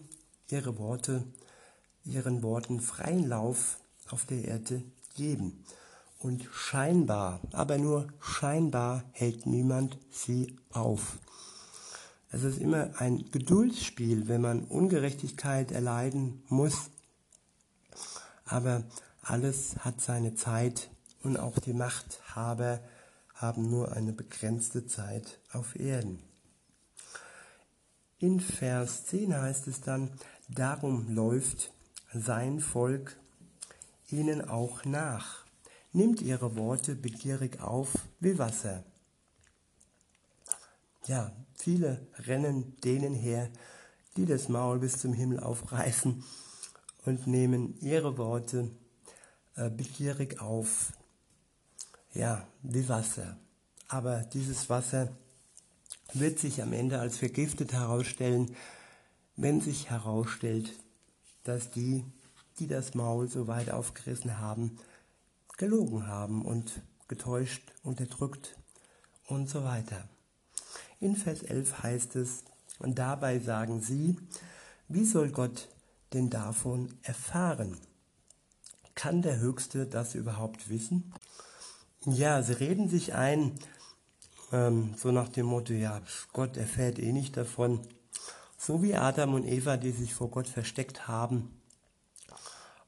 ihre 0.50 0.78
Worte, 0.80 1.24
ihren 2.06 2.44
Worten 2.44 2.80
freien 2.80 3.28
Lauf 3.28 3.78
auf 4.10 4.26
der 4.26 4.46
Erde 4.46 4.84
geben. 5.16 5.64
Und 6.20 6.48
scheinbar, 6.54 7.42
aber 7.52 7.78
nur 7.78 8.08
scheinbar 8.22 9.04
hält 9.12 9.46
niemand 9.46 9.98
sie 10.10 10.56
auf. 10.72 11.18
Es 12.32 12.44
ist 12.44 12.60
immer 12.60 12.90
ein 13.00 13.30
Geduldsspiel, 13.32 14.28
wenn 14.28 14.42
man 14.42 14.64
Ungerechtigkeit 14.64 15.72
erleiden 15.72 16.44
muss. 16.48 16.90
Aber 18.46 18.84
alles 19.22 19.76
hat 19.80 20.02
seine 20.02 20.34
Zeit 20.34 20.90
und 21.24 21.38
auch 21.38 21.60
die 21.60 21.74
Machthaber 21.74 22.80
haben 23.36 23.70
nur 23.70 23.92
eine 23.92 24.14
begrenzte 24.14 24.88
Zeit 24.88 25.40
auf 25.52 25.78
Erden. 25.80 26.20
In 28.20 28.40
Vers 28.40 29.06
10 29.08 29.36
heißt 29.36 29.68
es 29.68 29.82
dann, 29.82 30.10
darum 30.50 31.14
läuft 31.14 31.72
sein 32.14 32.60
Volk 32.60 33.18
ihnen 34.12 34.48
auch 34.48 34.86
nach, 34.86 35.46
nimmt 35.92 36.22
ihre 36.22 36.56
Worte 36.56 36.96
begierig 36.96 37.62
auf 37.62 37.90
wie 38.20 38.38
Wasser. 38.38 38.84
Ja, 41.06 41.32
viele 41.56 42.06
rennen 42.20 42.78
denen 42.82 43.14
her, 43.14 43.50
die 44.16 44.26
das 44.26 44.48
Maul 44.48 44.80
bis 44.80 45.00
zum 45.00 45.14
Himmel 45.14 45.40
aufreißen 45.40 46.24
und 47.06 47.28
nehmen 47.28 47.78
ihre 47.82 48.18
Worte 48.18 48.70
äh, 49.56 49.70
begierig 49.70 50.40
auf, 50.40 50.94
ja, 52.14 52.48
wie 52.62 52.88
Wasser. 52.88 53.38
Aber 53.88 54.20
dieses 54.20 54.70
Wasser 54.70 55.10
wird 56.14 56.40
sich 56.40 56.62
am 56.62 56.74
Ende 56.74 57.00
als 57.00 57.18
vergiftet 57.18 57.74
herausstellen, 57.74 58.56
wenn 59.36 59.62
sich 59.62 59.90
herausstellt, 59.90 60.72
dass 61.44 61.72
die, 61.72 62.06
die 62.60 62.68
das 62.68 62.94
Maul 62.94 63.28
so 63.28 63.48
weit 63.48 63.72
aufgerissen 63.72 64.40
haben, 64.40 64.78
gelogen 65.58 66.08
haben 66.08 66.44
und 66.44 66.82
getäuscht, 67.08 67.64
unterdrückt 67.84 68.58
und 69.28 69.50
so 69.50 69.64
weiter. 69.64 70.08
In 71.00 71.16
Vers 71.16 71.44
11 71.44 71.84
heißt 71.84 72.16
es, 72.16 72.44
und 72.80 73.00
dabei 73.00 73.40
sagen 73.40 73.82
sie, 73.82 74.18
wie 74.88 75.06
soll 75.06 75.30
Gott 75.30 75.70
denn 76.14 76.30
davon 76.30 76.94
erfahren? 77.02 77.78
Kann 78.96 79.22
der 79.22 79.40
Höchste 79.40 79.86
das 79.86 80.16
überhaupt 80.16 80.70
wissen? 80.70 81.14
Ja, 82.06 82.44
sie 82.44 82.54
reden 82.54 82.90
sich 82.90 83.14
ein, 83.14 83.58
ähm, 84.52 84.94
so 84.98 85.12
nach 85.12 85.30
dem 85.30 85.46
Motto, 85.46 85.74
ja, 85.74 86.02
Gott 86.34 86.58
erfährt 86.58 87.00
eh 87.00 87.12
nicht 87.12 87.38
davon. 87.38 87.80
So 88.66 88.82
wie 88.82 88.96
Adam 88.96 89.34
und 89.34 89.44
Eva, 89.44 89.76
die 89.76 89.92
sich 89.92 90.14
vor 90.14 90.30
Gott 90.32 90.48
versteckt 90.48 91.06
haben 91.10 91.52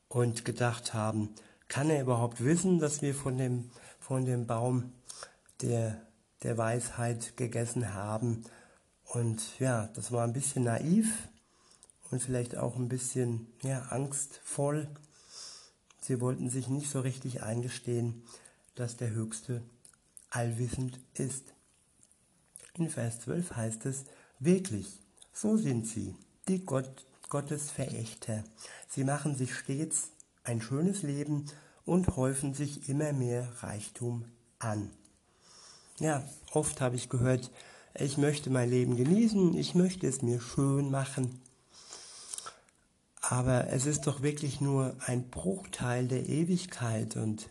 und 0.08 0.46
gedacht 0.46 0.94
haben, 0.94 1.36
kann 1.68 1.90
er 1.90 2.02
überhaupt 2.02 2.42
wissen, 2.42 2.80
dass 2.80 3.02
wir 3.02 3.14
von 3.14 3.38
dem, 3.38 3.70
von 4.00 4.24
dem 4.24 4.48
Baum 4.48 4.94
der, 5.60 6.02
der 6.44 6.58
Weisheit 6.58 7.36
gegessen 7.36 7.94
haben? 7.94 8.46
Und 9.04 9.60
ja, 9.60 9.88
das 9.88 10.14
war 10.14 10.24
ein 10.24 10.32
bisschen 10.32 10.64
naiv 10.64 11.28
und 12.10 12.22
vielleicht 12.22 12.56
auch 12.56 12.78
ein 12.78 12.88
bisschen 12.88 13.46
ja, 13.62 13.82
angstvoll. 13.90 14.88
Sie 16.00 16.22
wollten 16.22 16.50
sich 16.50 16.70
nicht 16.70 16.90
so 16.90 17.02
richtig 17.02 17.44
eingestehen, 17.44 18.24
dass 18.76 18.96
der 18.96 19.10
Höchste 19.10 19.62
allwissend 20.30 21.02
ist. 21.16 21.54
In 22.76 22.90
Vers 22.90 23.20
12 23.20 23.58
heißt 23.58 23.86
es, 23.88 24.06
wirklich, 24.40 25.02
so 25.36 25.58
sind 25.58 25.86
sie, 25.86 26.16
die 26.48 26.66
Gott, 26.66 27.06
Gottes 27.28 27.70
Verächter. 27.70 28.44
Sie 28.88 29.04
machen 29.04 29.36
sich 29.36 29.54
stets 29.54 30.12
ein 30.46 30.62
schönes 30.62 31.04
Leben 31.04 31.46
und 31.86 32.16
häufen 32.16 32.54
sich 32.54 32.88
immer 32.88 33.12
mehr 33.12 33.48
Reichtum 33.62 34.26
an. 34.60 34.90
Ja, 36.00 36.24
oft 36.54 36.80
habe 36.80 36.96
ich 36.96 37.10
gehört, 37.10 37.52
ich 37.96 38.18
möchte 38.18 38.50
mein 38.50 38.70
Leben 38.70 38.96
genießen, 38.96 39.58
ich 39.58 39.76
möchte 39.76 40.08
es 40.08 40.22
mir 40.22 40.40
schön 40.40 40.90
machen. 40.90 41.42
Aber 43.20 43.68
es 43.68 43.86
ist 43.86 44.08
doch 44.08 44.22
wirklich 44.22 44.62
nur 44.62 44.96
ein 45.06 45.30
Bruchteil 45.30 46.08
der 46.08 46.30
Ewigkeit 46.30 47.18
und 47.18 47.50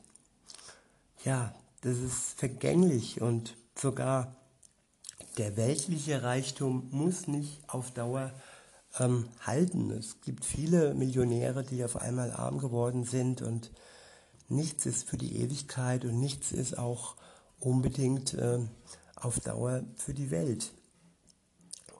ja, 1.24 1.54
das 1.82 1.98
ist 1.98 2.38
vergänglich 2.38 3.20
und 3.20 3.56
sogar 3.74 4.34
der 5.38 5.56
weltliche 5.56 6.22
Reichtum 6.22 6.88
muss 6.90 7.26
nicht 7.26 7.60
auf 7.68 7.90
Dauer 7.90 8.32
ähm, 8.98 9.28
halten. 9.40 9.90
Es 9.90 10.20
gibt 10.20 10.44
viele 10.44 10.94
Millionäre, 10.94 11.64
die 11.64 11.84
auf 11.84 11.96
einmal 11.96 12.30
arm 12.32 12.58
geworden 12.58 13.04
sind 13.04 13.42
und 13.42 13.70
nichts 14.48 14.86
ist 14.86 15.08
für 15.08 15.16
die 15.16 15.40
Ewigkeit 15.40 16.04
und 16.04 16.20
nichts 16.20 16.52
ist 16.52 16.78
auch 16.78 17.16
unbedingt 17.58 18.34
äh, 18.34 18.60
auf 19.16 19.40
Dauer 19.40 19.82
für 19.96 20.14
die 20.14 20.30
Welt. 20.30 20.72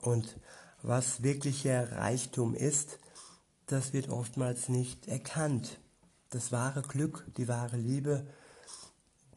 Und 0.01 0.37
was 0.83 1.23
wirklicher 1.23 1.93
Reichtum 1.93 2.55
ist, 2.55 2.99
das 3.67 3.93
wird 3.93 4.11
oftmals 4.11 4.69
nicht 4.69 5.09
erkannt. 5.09 5.81
Das 6.31 6.53
wahre 6.53 6.83
Glück, 6.83 7.25
die 7.37 7.49
wahre 7.49 7.79
Liebe, 7.79 8.27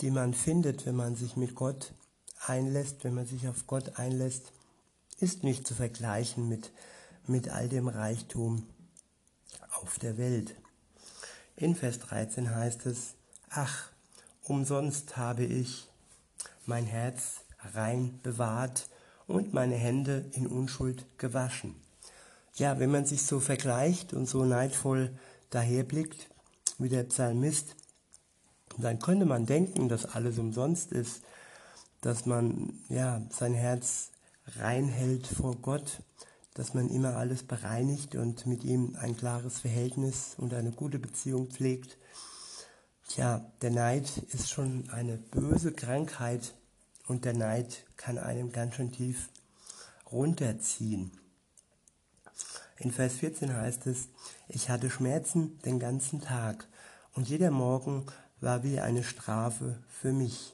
die 0.02 0.12
man 0.12 0.34
findet, 0.34 0.86
wenn 0.86 0.96
man 0.96 1.16
sich 1.16 1.38
mit 1.38 1.56
Gott 1.56 1.94
einlässt, 2.46 3.04
wenn 3.04 3.14
man 3.14 3.26
sich 3.26 3.48
auf 3.48 3.68
Gott 3.68 3.98
einlässt, 4.00 4.52
ist 5.20 5.44
nicht 5.44 5.68
zu 5.68 5.74
vergleichen 5.74 6.48
mit, 6.48 6.72
mit 7.26 7.50
all 7.50 7.70
dem 7.70 7.88
Reichtum 7.88 8.68
auf 9.82 10.00
der 10.00 10.18
Welt. 10.18 10.56
In 11.56 11.76
Vers 11.76 12.00
13 12.00 12.54
heißt 12.54 12.86
es, 12.86 13.16
ach, 13.50 13.90
umsonst 14.44 15.18
habe 15.18 15.44
ich 15.44 15.90
mein 16.66 16.86
Herz 16.86 17.42
rein 17.74 18.20
bewahrt 18.24 18.90
und 19.26 19.54
meine 19.54 19.76
Hände 19.76 20.26
in 20.34 20.48
Unschuld 20.48 21.06
gewaschen. 21.18 21.76
Ja, 22.56 22.80
wenn 22.80 22.92
man 22.92 23.06
sich 23.06 23.24
so 23.24 23.40
vergleicht 23.40 24.14
und 24.14 24.28
so 24.28 24.46
neidvoll 24.46 25.18
daherblickt 25.50 26.30
wie 26.78 26.90
der 26.90 27.04
Psalmist, 27.04 27.76
dann 28.78 29.00
könnte 29.00 29.26
man 29.26 29.46
denken, 29.46 29.90
dass 29.90 30.06
alles 30.06 30.38
umsonst 30.38 30.92
ist, 30.92 31.24
dass 32.08 32.26
man 32.26 32.72
ja 32.88 33.22
sein 33.32 33.54
Herz 33.54 34.12
reinhält 34.60 35.28
vor 35.28 35.58
Gott, 35.58 36.02
dass 36.54 36.74
man 36.74 36.88
immer 36.88 37.18
alles 37.18 37.44
bereinigt 37.44 38.16
und 38.16 38.46
mit 38.46 38.64
ihm 38.64 38.96
ein 38.98 39.18
klares 39.18 39.60
Verhältnis 39.60 40.36
und 40.38 40.54
eine 40.54 40.72
gute 40.72 41.00
Beziehung 41.00 41.52
pflegt. 41.52 41.98
Tja, 43.10 43.52
der 43.62 43.72
Neid 43.72 44.20
ist 44.32 44.50
schon 44.50 44.90
eine 44.90 45.18
böse 45.18 45.74
Krankheit 45.74 46.54
und 47.08 47.26
der 47.26 47.34
Neid 47.34 47.84
kann 47.98 48.18
einem 48.18 48.54
ganz 48.54 48.76
schön 48.76 48.94
tief 48.94 49.28
runterziehen. 50.10 51.12
In 52.78 52.94
Vers 52.94 53.16
14 53.16 53.54
heißt 53.54 53.86
es, 53.88 54.08
ich 54.48 54.70
hatte 54.70 54.90
Schmerzen 54.90 55.60
den 55.66 55.78
ganzen 55.78 56.22
Tag 56.22 56.70
und 57.12 57.28
jeder 57.28 57.52
Morgen 57.52 58.06
war 58.40 58.64
wie 58.64 58.80
eine 58.80 59.04
Strafe 59.04 59.84
für 59.90 60.14
mich. 60.14 60.54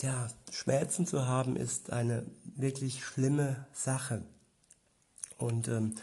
Ja, 0.00 0.28
Schmerzen 0.52 1.08
zu 1.08 1.26
haben 1.26 1.56
ist 1.56 1.90
eine 1.90 2.24
wirklich 2.44 3.04
schlimme 3.04 3.66
Sache. 3.72 4.22
Und 5.38 5.66
ähm, 5.66 5.96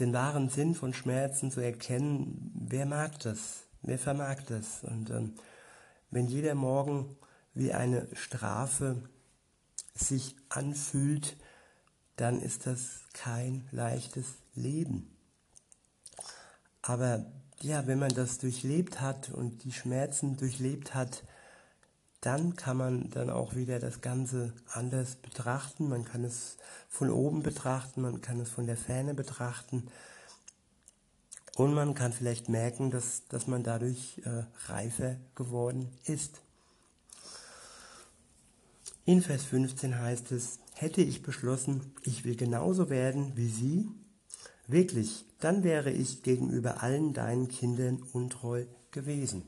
den 0.00 0.12
wahren 0.12 0.48
Sinn 0.48 0.74
von 0.74 0.92
Schmerzen 0.92 1.52
zu 1.52 1.60
erkennen, 1.60 2.50
wer 2.54 2.84
mag 2.84 3.20
das? 3.20 3.62
Wer 3.82 3.98
vermag 3.98 4.42
das? 4.48 4.82
Und 4.82 5.10
ähm, 5.10 5.34
wenn 6.10 6.26
jeder 6.26 6.56
Morgen 6.56 7.16
wie 7.54 7.72
eine 7.72 8.08
Strafe 8.14 8.96
sich 9.94 10.34
anfühlt, 10.48 11.36
dann 12.16 12.42
ist 12.42 12.66
das 12.66 13.02
kein 13.12 13.68
leichtes 13.70 14.34
Leben. 14.54 15.16
Aber 16.82 17.24
ja, 17.60 17.86
wenn 17.86 18.00
man 18.00 18.14
das 18.14 18.38
durchlebt 18.38 19.00
hat 19.00 19.30
und 19.30 19.62
die 19.62 19.72
Schmerzen 19.72 20.36
durchlebt 20.36 20.94
hat, 20.94 21.22
dann 22.20 22.56
kann 22.56 22.76
man 22.76 23.10
dann 23.10 23.30
auch 23.30 23.54
wieder 23.54 23.78
das 23.78 24.00
Ganze 24.00 24.52
anders 24.72 25.16
betrachten. 25.16 25.88
Man 25.88 26.04
kann 26.04 26.24
es 26.24 26.56
von 26.88 27.10
oben 27.10 27.42
betrachten, 27.42 28.02
man 28.02 28.20
kann 28.20 28.40
es 28.40 28.50
von 28.50 28.66
der 28.66 28.76
Ferne 28.76 29.14
betrachten. 29.14 29.88
Und 31.56 31.72
man 31.72 31.94
kann 31.94 32.12
vielleicht 32.12 32.48
merken, 32.48 32.90
dass, 32.90 33.26
dass 33.28 33.46
man 33.46 33.62
dadurch 33.62 34.20
äh, 34.24 34.44
reifer 34.70 35.16
geworden 35.34 35.88
ist. 36.04 36.42
In 39.06 39.22
Vers 39.22 39.44
15 39.44 39.98
heißt 39.98 40.32
es, 40.32 40.58
hätte 40.74 41.00
ich 41.00 41.22
beschlossen, 41.22 41.94
ich 42.02 42.24
will 42.24 42.36
genauso 42.36 42.90
werden 42.90 43.32
wie 43.36 43.48
sie, 43.48 43.88
wirklich, 44.66 45.24
dann 45.40 45.62
wäre 45.64 45.90
ich 45.90 46.22
gegenüber 46.22 46.82
allen 46.82 47.14
deinen 47.14 47.48
Kindern 47.48 48.02
untreu 48.12 48.66
gewesen. 48.90 49.42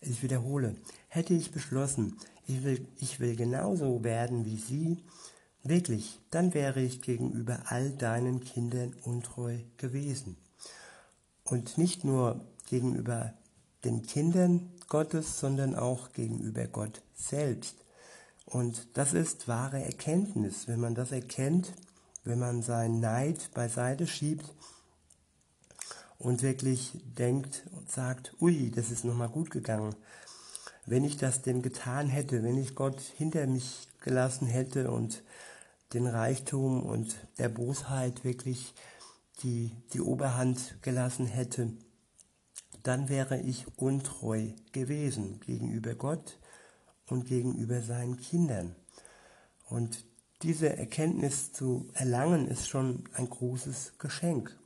Ich 0.00 0.22
wiederhole, 0.22 0.76
hätte 1.08 1.34
ich 1.34 1.52
beschlossen, 1.52 2.16
ich 2.46 2.62
will, 2.62 2.86
ich 2.98 3.20
will 3.20 3.36
genauso 3.36 4.04
werden 4.04 4.44
wie 4.44 4.58
sie, 4.58 4.98
wirklich, 5.62 6.20
dann 6.30 6.54
wäre 6.54 6.80
ich 6.80 7.02
gegenüber 7.02 7.60
all 7.66 7.90
deinen 7.90 8.44
Kindern 8.44 8.94
untreu 9.04 9.58
gewesen. 9.78 10.36
Und 11.44 11.78
nicht 11.78 12.04
nur 12.04 12.44
gegenüber 12.68 13.34
den 13.84 14.02
Kindern 14.02 14.70
Gottes, 14.88 15.38
sondern 15.38 15.74
auch 15.74 16.12
gegenüber 16.12 16.66
Gott 16.66 17.02
selbst. 17.14 17.76
Und 18.44 18.96
das 18.96 19.12
ist 19.12 19.48
wahre 19.48 19.82
Erkenntnis. 19.82 20.68
Wenn 20.68 20.80
man 20.80 20.94
das 20.94 21.12
erkennt, 21.12 21.72
wenn 22.24 22.38
man 22.38 22.62
seinen 22.62 23.00
Neid 23.00 23.50
beiseite 23.54 24.06
schiebt 24.06 24.52
und 26.18 26.42
wirklich 26.42 26.92
denkt 27.04 27.64
und 27.72 27.90
sagt, 27.90 28.34
ui, 28.40 28.70
das 28.70 28.90
ist 28.90 29.04
nochmal 29.04 29.28
gut 29.28 29.50
gegangen. 29.50 29.94
Wenn 30.86 31.04
ich 31.04 31.16
das 31.16 31.42
denn 31.42 31.62
getan 31.62 32.08
hätte, 32.08 32.42
wenn 32.42 32.58
ich 32.58 32.74
Gott 32.74 33.00
hinter 33.00 33.46
mich 33.46 33.88
gelassen 34.00 34.46
hätte 34.46 34.90
und 34.90 35.22
den 35.92 36.06
Reichtum 36.06 36.82
und 36.82 37.16
der 37.38 37.48
Bosheit 37.48 38.24
wirklich 38.24 38.74
die, 39.42 39.72
die 39.92 40.00
Oberhand 40.00 40.76
gelassen 40.82 41.26
hätte, 41.26 41.72
dann 42.82 43.08
wäre 43.08 43.40
ich 43.40 43.66
untreu 43.76 44.48
gewesen 44.72 45.40
gegenüber 45.40 45.94
Gott 45.94 46.38
und 47.08 47.26
gegenüber 47.26 47.82
seinen 47.82 48.16
Kindern. 48.16 48.76
Und 49.68 50.04
diese 50.42 50.76
Erkenntnis 50.76 51.52
zu 51.52 51.88
erlangen, 51.94 52.46
ist 52.46 52.68
schon 52.68 53.04
ein 53.14 53.28
großes 53.28 53.94
Geschenk. 53.98 54.56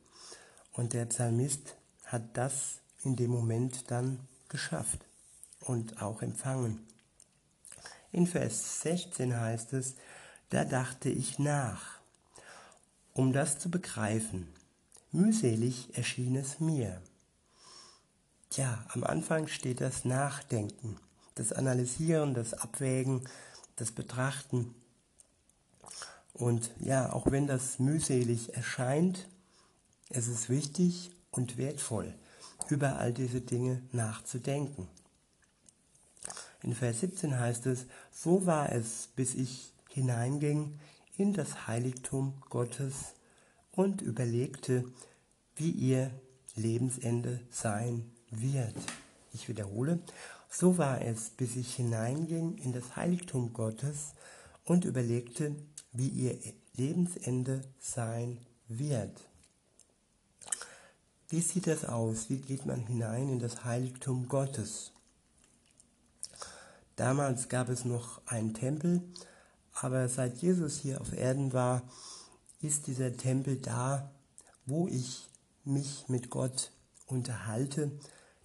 Und 0.72 0.92
der 0.92 1.06
Psalmist 1.06 1.76
hat 2.04 2.37
das 2.37 2.80
in 3.02 3.16
dem 3.16 3.30
Moment 3.30 3.90
dann 3.90 4.20
geschafft 4.48 5.00
und 5.61 6.02
auch 6.02 6.22
empfangen. 6.22 6.87
In 8.12 8.26
Vers 8.26 8.83
16 8.83 9.38
heißt 9.38 9.72
es, 9.72 9.94
da 10.50 10.64
dachte 10.64 11.09
ich 11.09 11.38
nach, 11.38 12.00
um 13.12 13.33
das 13.33 13.59
zu 13.59 13.70
begreifen. 13.70 14.48
Mühselig 15.12 15.96
erschien 15.96 16.37
es 16.37 16.61
mir. 16.61 17.00
Tja, 18.50 18.85
am 18.88 19.04
Anfang 19.04 19.46
steht 19.46 19.80
das 19.80 20.04
Nachdenken, 20.04 20.98
das 21.37 21.52
Analysieren, 21.52 22.35
das 22.35 22.54
Abwägen, 22.54 23.28
das 23.76 23.92
Betrachten. 23.92 24.74
Und 26.33 26.70
ja, 26.80 27.12
auch 27.12 27.30
wenn 27.30 27.46
das 27.46 27.78
mühselig 27.78 28.54
erscheint, 28.54 29.28
es 30.10 30.28
ist 30.28 30.50
wichtig 30.50 31.10
und 31.30 31.56
wertvoll. 31.56 32.14
über 32.68 32.98
all 32.98 33.12
diese 33.12 33.40
Dinge 33.40 33.82
nachzudenken. 33.90 34.86
In 36.62 36.74
Vers 36.74 37.00
17 37.00 37.38
heißt 37.38 37.66
es, 37.66 37.86
so 38.12 38.46
war 38.46 38.70
es, 38.70 39.08
bis 39.16 39.34
ich 39.34 39.72
hineinging 39.88 40.78
in 41.16 41.32
das 41.32 41.66
Heiligtum 41.66 42.34
Gottes 42.48 43.14
und 43.72 44.02
überlegte, 44.02 44.84
wie 45.56 45.70
ihr 45.70 46.10
Lebensende 46.54 47.40
sein 47.50 48.10
wird. 48.30 48.76
Ich 49.32 49.48
wiederhole, 49.48 50.00
so 50.50 50.78
war 50.78 51.00
es, 51.00 51.30
bis 51.30 51.56
ich 51.56 51.74
hineinging 51.74 52.58
in 52.58 52.72
das 52.72 52.96
Heiligtum 52.96 53.52
Gottes 53.52 54.14
und 54.64 54.84
überlegte, 54.84 55.56
wie 55.92 56.08
ihr 56.08 56.38
Lebensende 56.74 57.62
sein 57.78 58.38
wird. 58.68 59.29
Wie 61.32 61.40
sieht 61.40 61.68
das 61.68 61.84
aus? 61.84 62.28
Wie 62.28 62.38
geht 62.38 62.66
man 62.66 62.88
hinein 62.88 63.28
in 63.28 63.38
das 63.38 63.64
Heiligtum 63.64 64.26
Gottes? 64.26 64.90
Damals 66.96 67.48
gab 67.48 67.68
es 67.68 67.84
noch 67.84 68.20
einen 68.26 68.52
Tempel, 68.52 69.00
aber 69.72 70.08
seit 70.08 70.38
Jesus 70.38 70.78
hier 70.78 71.00
auf 71.00 71.12
Erden 71.12 71.52
war, 71.52 71.82
ist 72.60 72.88
dieser 72.88 73.16
Tempel 73.16 73.58
da, 73.58 74.10
wo 74.66 74.88
ich 74.88 75.28
mich 75.64 76.08
mit 76.08 76.30
Gott 76.30 76.72
unterhalte. 77.06 77.92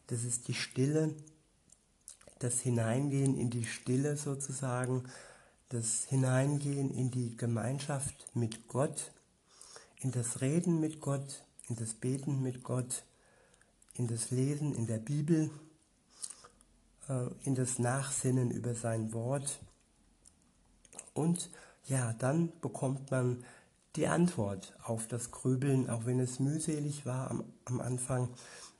Das 0.05 0.23
ist 0.23 0.47
die 0.47 0.53
Stille, 0.53 1.15
das 2.37 2.59
Hineingehen 2.59 3.35
in 3.35 3.49
die 3.49 3.65
Stille 3.65 4.15
sozusagen, 4.15 5.05
das 5.69 6.03
Hineingehen 6.03 6.91
in 6.91 7.09
die 7.09 7.35
Gemeinschaft 7.35 8.13
mit 8.35 8.67
Gott, 8.67 9.11
in 10.01 10.11
das 10.11 10.41
Reden 10.41 10.79
mit 10.79 11.01
Gott, 11.01 11.44
in 11.69 11.75
das 11.75 11.93
Beten 11.93 12.41
mit 12.41 12.63
Gott, 12.63 13.03
in 13.93 14.07
das 14.07 14.31
Lesen 14.31 14.73
in 14.73 14.87
der 14.87 14.99
Bibel, 14.99 15.49
äh, 17.09 17.27
in 17.43 17.55
das 17.55 17.79
Nachsinnen 17.79 18.51
über 18.51 18.75
sein 18.75 19.13
Wort. 19.13 19.59
Und 21.13 21.49
ja, 21.85 22.13
dann 22.13 22.51
bekommt 22.61 23.11
man 23.11 23.43
die 23.95 24.07
Antwort 24.07 24.75
auf 24.83 25.07
das 25.07 25.31
Grübeln, 25.31 25.89
auch 25.89 26.05
wenn 26.05 26.19
es 26.19 26.39
mühselig 26.39 27.05
war 27.05 27.31
am, 27.31 27.43
am 27.65 27.79
Anfang. 27.79 28.29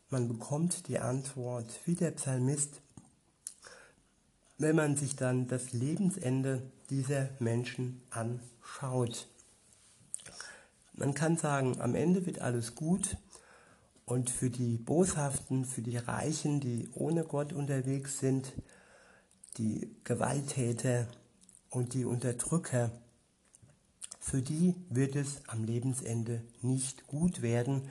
Man 0.09 0.27
bekommt 0.27 0.87
die 0.87 0.99
Antwort, 0.99 1.79
wie 1.85 1.95
der 1.95 2.11
Psalmist, 2.11 2.81
wenn 4.57 4.75
man 4.75 4.95
sich 4.95 5.15
dann 5.15 5.47
das 5.47 5.71
Lebensende 5.71 6.61
dieser 6.89 7.29
Menschen 7.39 8.01
anschaut. 8.09 9.27
Man 10.97 11.13
kann 11.13 11.38
sagen, 11.38 11.81
am 11.81 11.93
Ende 11.93 12.25
wird 12.25 12.39
alles 12.39 12.75
gut. 12.75 13.17
Und 14.05 14.29
für 14.29 14.49
die 14.49 14.77
Boshaften, 14.77 15.65
für 15.65 15.81
die 15.81 15.97
Reichen, 15.97 16.60
die 16.60 16.89
ohne 16.93 17.23
Gott 17.23 17.53
unterwegs 17.53 18.19
sind, 18.19 18.53
die 19.58 19.95
Gewalttäter 20.03 21.08
und 21.69 21.93
die 21.93 22.05
Unterdrücker, 22.05 22.91
für 24.19 24.41
die 24.41 24.75
wird 24.89 25.15
es 25.15 25.41
am 25.47 25.63
Lebensende 25.63 26.43
nicht 26.62 27.08
gut 27.08 27.41
werden, 27.41 27.89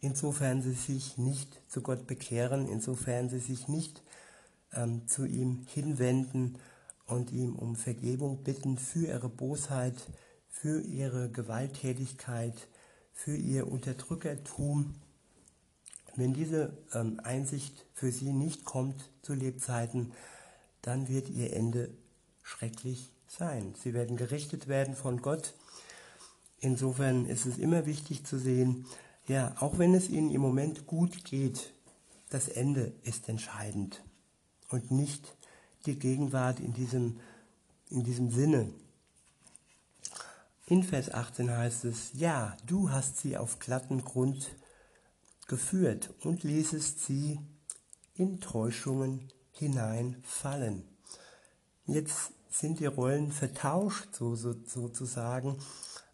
insofern 0.00 0.62
sie 0.62 0.72
sich 0.72 1.18
nicht 1.18 1.60
zu 1.68 1.82
Gott 1.82 2.06
bekehren, 2.06 2.68
insofern 2.68 3.28
sie 3.28 3.38
sich 3.38 3.68
nicht 3.68 4.02
ähm, 4.72 5.06
zu 5.08 5.24
ihm 5.24 5.66
hinwenden 5.66 6.58
und 7.06 7.32
ihm 7.32 7.54
um 7.56 7.74
Vergebung 7.74 8.44
bitten 8.44 8.78
für 8.78 9.06
ihre 9.08 9.28
Bosheit, 9.28 9.94
für 10.60 10.80
ihre 10.80 11.30
Gewalttätigkeit, 11.30 12.54
für 13.12 13.36
ihr 13.36 13.70
Unterdrückertum. 13.70 14.96
Wenn 16.16 16.34
diese 16.34 16.76
ähm, 16.92 17.20
Einsicht 17.22 17.86
für 17.94 18.10
sie 18.10 18.32
nicht 18.32 18.64
kommt 18.64 19.08
zu 19.22 19.34
Lebzeiten, 19.34 20.12
dann 20.82 21.08
wird 21.08 21.28
ihr 21.28 21.52
Ende 21.52 21.90
schrecklich 22.42 23.12
sein. 23.28 23.74
Sie 23.80 23.94
werden 23.94 24.16
gerichtet 24.16 24.66
werden 24.66 24.96
von 24.96 25.22
Gott. 25.22 25.54
Insofern 26.58 27.26
ist 27.26 27.46
es 27.46 27.58
immer 27.58 27.86
wichtig 27.86 28.26
zu 28.26 28.36
sehen, 28.36 28.84
ja, 29.28 29.54
auch 29.60 29.78
wenn 29.78 29.94
es 29.94 30.08
ihnen 30.08 30.32
im 30.32 30.40
Moment 30.40 30.88
gut 30.88 31.24
geht, 31.24 31.72
das 32.30 32.48
Ende 32.48 32.92
ist 33.04 33.28
entscheidend 33.28 34.02
und 34.70 34.90
nicht 34.90 35.36
die 35.86 36.00
Gegenwart 36.00 36.58
in 36.58 36.72
diesem, 36.72 37.20
in 37.90 38.02
diesem 38.02 38.32
Sinne. 38.32 38.72
In 40.70 40.82
Vers 40.82 41.10
18 41.10 41.50
heißt 41.50 41.86
es, 41.86 42.10
ja, 42.12 42.54
du 42.66 42.90
hast 42.90 43.16
sie 43.16 43.38
auf 43.38 43.58
glatten 43.58 44.04
Grund 44.04 44.54
geführt 45.46 46.10
und 46.24 46.42
ließest 46.42 47.06
sie 47.06 47.40
in 48.14 48.38
Täuschungen 48.38 49.32
hineinfallen. 49.50 50.84
Jetzt 51.86 52.32
sind 52.50 52.80
die 52.80 52.86
Rollen 52.86 53.32
vertauscht, 53.32 54.14
so, 54.14 54.34
so, 54.34 54.54
sozusagen. 54.66 55.56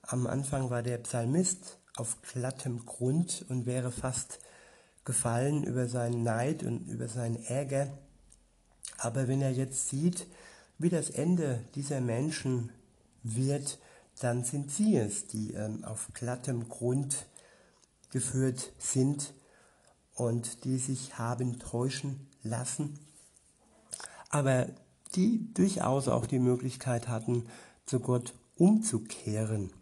Am 0.02 0.28
Anfang 0.28 0.70
war 0.70 0.84
der 0.84 0.98
Psalmist 0.98 1.80
auf 1.96 2.22
glattem 2.22 2.86
Grund 2.86 3.44
und 3.48 3.66
wäre 3.66 3.90
fast 3.90 4.38
gefallen 5.04 5.64
über 5.64 5.88
seinen 5.88 6.22
Neid 6.22 6.62
und 6.62 6.86
über 6.86 7.08
seinen 7.08 7.42
Ärger. 7.42 7.88
Aber 8.98 9.26
wenn 9.26 9.42
er 9.42 9.50
jetzt 9.50 9.88
sieht, 9.88 10.28
wie 10.78 10.90
das 10.90 11.10
Ende 11.10 11.64
dieser 11.74 12.00
Menschen 12.00 12.70
wird, 13.24 13.80
dann 14.20 14.44
sind 14.44 14.70
sie 14.70 14.96
es, 14.96 15.26
die 15.26 15.52
ähm, 15.54 15.84
auf 15.84 16.08
glattem 16.14 16.68
Grund 16.68 17.26
geführt 18.10 18.72
sind 18.78 19.34
und 20.14 20.64
die 20.64 20.78
sich 20.78 21.18
haben 21.18 21.58
täuschen 21.58 22.28
lassen, 22.42 22.98
aber 24.30 24.68
die 25.14 25.52
durchaus 25.54 26.08
auch 26.08 26.26
die 26.26 26.38
Möglichkeit 26.38 27.08
hatten, 27.08 27.46
zu 27.86 28.00
Gott 28.00 28.34
umzukehren. 28.56 29.72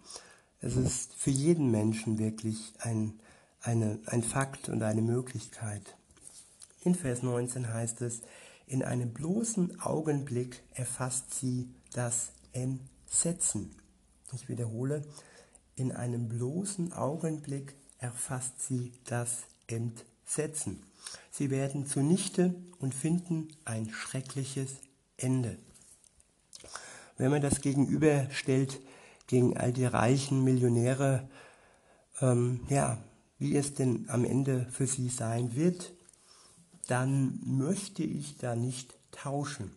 Es 0.61 0.77
ist 0.77 1.15
für 1.15 1.31
jeden 1.31 1.71
Menschen 1.71 2.19
wirklich 2.19 2.73
ein, 2.79 3.21
eine, 3.61 3.99
ein 4.07 4.23
Fakt 4.23 4.69
und 4.69 4.83
eine 4.83 5.03
Möglichkeit. 5.03 5.97
In 6.83 6.95
Vers 6.95 7.23
19 7.23 7.73
heißt 7.73 8.01
es, 8.03 8.23
in 8.67 8.83
einem 8.83 9.13
bloßen 9.13 9.81
Augenblick 9.81 10.63
erfasst 10.73 11.35
sie 11.35 11.69
das 11.93 12.33
Entsetzen. 12.53 13.82
Ich 14.35 14.49
wiederhole, 14.49 15.03
in 15.75 15.93
einem 15.93 16.29
bloßen 16.29 16.93
Augenblick 16.93 17.75
erfasst 17.99 18.63
sie 18.63 18.93
das 19.05 19.43
Entsetzen. 19.67 20.83
Sie 21.31 21.51
werden 21.51 21.87
zunichte 21.87 22.55
und 22.79 22.95
finden 22.95 23.49
ein 23.65 23.91
schreckliches 23.91 24.77
Ende. 25.17 25.57
Wenn 27.17 27.31
man 27.31 27.43
das 27.43 27.61
gegenüberstellt 27.61 28.81
gegen 29.27 29.57
all 29.57 29.73
die 29.73 29.85
reichen 29.85 30.45
Millionäre, 30.45 31.29
ähm, 32.21 32.61
ja, 32.69 33.03
wie 33.39 33.57
es 33.57 33.75
denn 33.75 34.09
am 34.09 34.25
Ende 34.25 34.67
für 34.71 34.87
sie 34.87 35.09
sein 35.09 35.55
wird, 35.55 35.93
dann 36.87 37.41
möchte 37.45 38.03
ich 38.03 38.39
da 38.39 38.57
nicht 38.57 38.95
tauschen. 39.11 39.71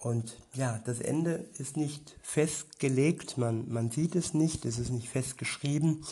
Und 0.00 0.38
ja, 0.54 0.80
das 0.86 0.98
Ende 1.00 1.46
ist 1.58 1.76
nicht 1.76 2.16
festgelegt, 2.22 3.36
man, 3.36 3.70
man 3.70 3.90
sieht 3.90 4.16
es 4.16 4.32
nicht, 4.32 4.64
es 4.64 4.78
ist 4.78 4.88
nicht 4.88 5.10
festgeschrieben. 5.10 6.06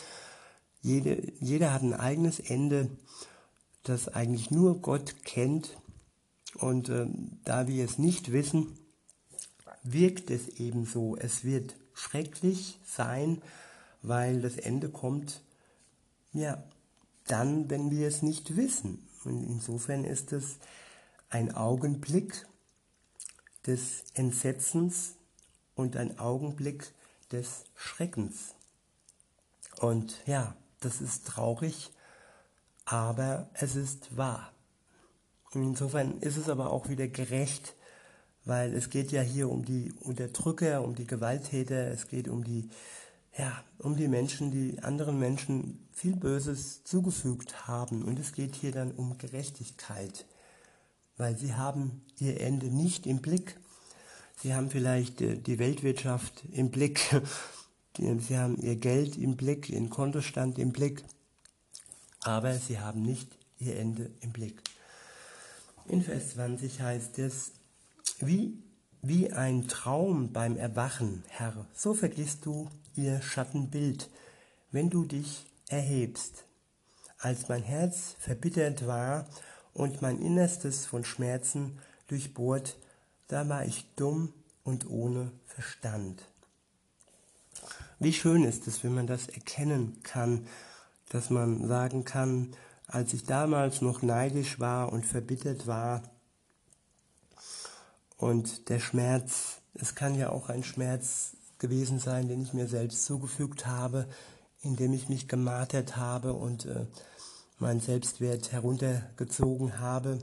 Jede, 0.81 1.33
jeder 1.39 1.73
hat 1.73 1.81
ein 1.81 1.95
eigenes 1.95 2.39
Ende, 2.39 2.91
das 3.83 4.07
eigentlich 4.07 4.51
nur 4.51 4.79
Gott 4.79 5.23
kennt. 5.23 5.75
Und 6.53 6.89
äh, 6.89 7.07
da 7.43 7.67
wir 7.67 7.83
es 7.83 7.97
nicht 7.97 8.31
wissen, 8.31 8.77
wirkt 9.81 10.29
es 10.29 10.47
eben 10.59 10.85
so. 10.85 11.17
Es 11.17 11.43
wird 11.43 11.75
schrecklich 11.95 12.79
sein, 12.85 13.41
weil 14.03 14.39
das 14.41 14.57
Ende 14.57 14.89
kommt, 14.89 15.41
ja, 16.31 16.63
dann, 17.25 17.71
wenn 17.71 17.89
wir 17.89 18.07
es 18.07 18.21
nicht 18.21 18.55
wissen. 18.55 19.07
Und 19.23 19.43
insofern 19.43 20.05
ist 20.05 20.31
es 20.31 20.57
ein 21.31 21.55
Augenblick, 21.55 22.45
des 23.65 24.03
Entsetzens 24.13 25.15
und 25.75 25.95
ein 25.95 26.19
Augenblick 26.19 26.91
des 27.31 27.65
Schreckens. 27.75 28.55
Und 29.79 30.21
ja, 30.25 30.55
das 30.79 31.01
ist 31.01 31.27
traurig, 31.27 31.91
aber 32.85 33.49
es 33.53 33.75
ist 33.75 34.17
wahr. 34.17 34.51
Insofern 35.53 36.19
ist 36.19 36.37
es 36.37 36.49
aber 36.49 36.71
auch 36.71 36.89
wieder 36.89 37.07
gerecht, 37.07 37.75
weil 38.45 38.73
es 38.73 38.89
geht 38.89 39.11
ja 39.11 39.21
hier 39.21 39.49
um 39.49 39.65
die 39.65 39.93
Unterdrücker, 40.01 40.83
um 40.83 40.95
die 40.95 41.07
Gewalttäter, 41.07 41.87
es 41.87 42.07
geht 42.07 42.27
um 42.27 42.43
die, 42.43 42.69
ja, 43.37 43.63
um 43.77 43.95
die 43.95 44.07
Menschen, 44.07 44.51
die 44.51 44.79
anderen 44.81 45.19
Menschen 45.19 45.87
viel 45.91 46.15
Böses 46.15 46.83
zugefügt 46.83 47.67
haben. 47.67 48.03
Und 48.03 48.19
es 48.19 48.33
geht 48.33 48.55
hier 48.55 48.71
dann 48.71 48.91
um 48.91 49.17
Gerechtigkeit 49.17 50.25
weil 51.19 51.37
sie 51.37 51.53
haben 51.53 52.01
ihr 52.17 52.41
Ende 52.41 52.67
nicht 52.67 53.05
im 53.05 53.21
Blick. 53.21 53.59
Sie 54.41 54.55
haben 54.55 54.71
vielleicht 54.71 55.21
äh, 55.21 55.37
die 55.37 55.59
Weltwirtschaft 55.59 56.43
im 56.51 56.71
Blick. 56.71 57.21
Sie 57.97 58.37
haben 58.37 58.57
ihr 58.61 58.77
Geld 58.77 59.17
im 59.17 59.35
Blick, 59.35 59.69
ihren 59.69 59.89
Kontostand 59.89 60.57
im 60.57 60.71
Blick. 60.71 61.03
aber 62.21 62.53
sie 62.53 62.79
haben 62.79 63.01
nicht 63.01 63.27
ihr 63.59 63.77
Ende 63.77 64.11
im 64.21 64.31
Blick. 64.31 64.61
In 65.87 66.03
Vers 66.03 66.31
20 66.31 66.81
heißt 66.81 67.19
es, 67.19 67.51
wie, 68.19 68.57
wie 69.01 69.31
ein 69.31 69.67
Traum 69.67 70.31
beim 70.31 70.55
Erwachen, 70.55 71.23
Herr, 71.27 71.65
so 71.73 71.93
vergisst 71.93 72.45
du 72.45 72.69
ihr 72.95 73.21
Schattenbild, 73.21 74.09
wenn 74.71 74.89
du 74.89 75.03
dich 75.03 75.45
erhebst. 75.67 76.45
Als 77.17 77.49
mein 77.49 77.63
Herz 77.63 78.15
verbittert 78.19 78.87
war 78.87 79.27
und 79.73 80.01
mein 80.01 80.19
Innerstes 80.19 80.85
von 80.85 81.03
Schmerzen 81.03 81.79
durchbohrt, 82.07 82.77
da 83.27 83.47
war 83.47 83.65
ich 83.65 83.85
dumm 83.95 84.33
und 84.63 84.89
ohne 84.89 85.31
Verstand. 85.45 86.23
Wie 87.99 88.13
schön 88.13 88.43
ist 88.43 88.67
es, 88.67 88.83
wenn 88.83 88.93
man 88.93 89.07
das 89.07 89.27
erkennen 89.27 89.99
kann, 90.03 90.47
dass 91.09 91.29
man 91.29 91.67
sagen 91.67 92.05
kann, 92.05 92.55
als 92.87 93.13
ich 93.13 93.25
damals 93.25 93.81
noch 93.81 94.01
neidisch 94.01 94.59
war 94.59 94.91
und 94.91 95.05
verbittert 95.05 95.67
war 95.67 96.03
und 98.17 98.69
der 98.69 98.79
Schmerz, 98.79 99.61
es 99.73 99.95
kann 99.95 100.15
ja 100.15 100.29
auch 100.29 100.49
ein 100.49 100.63
Schmerz 100.63 101.35
gewesen 101.59 101.99
sein, 101.99 102.27
den 102.27 102.41
ich 102.41 102.53
mir 102.53 102.67
selbst 102.67 103.05
zugefügt 103.05 103.67
habe, 103.67 104.07
indem 104.61 104.93
ich 104.93 105.09
mich 105.09 105.27
gemartert 105.27 105.97
habe 105.97 106.33
und 106.33 106.65
äh, 106.65 106.85
meinen 107.59 107.81
Selbstwert 107.81 108.51
heruntergezogen 108.51 109.79
habe. 109.79 110.19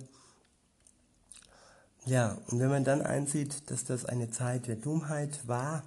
Ja, 2.06 2.38
und 2.48 2.60
wenn 2.60 2.68
man 2.68 2.84
dann 2.84 3.02
einsieht, 3.02 3.70
dass 3.70 3.84
das 3.84 4.04
eine 4.04 4.30
Zeit 4.30 4.68
der 4.68 4.76
Dummheit 4.76 5.46
war 5.48 5.82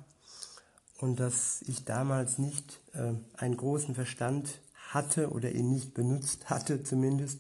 und 1.00 1.20
dass 1.20 1.62
ich 1.64 1.86
damals 1.86 2.38
nicht 2.38 2.82
äh, 2.94 3.14
einen 3.38 3.58
großen 3.58 3.96
Verstand 3.96 4.60
hatte 4.90 5.32
oder 5.32 5.52
ihn 5.52 5.72
nicht 5.72 5.94
benutzt 5.94 6.50
hatte 6.50 6.84
zumindest, 6.84 7.40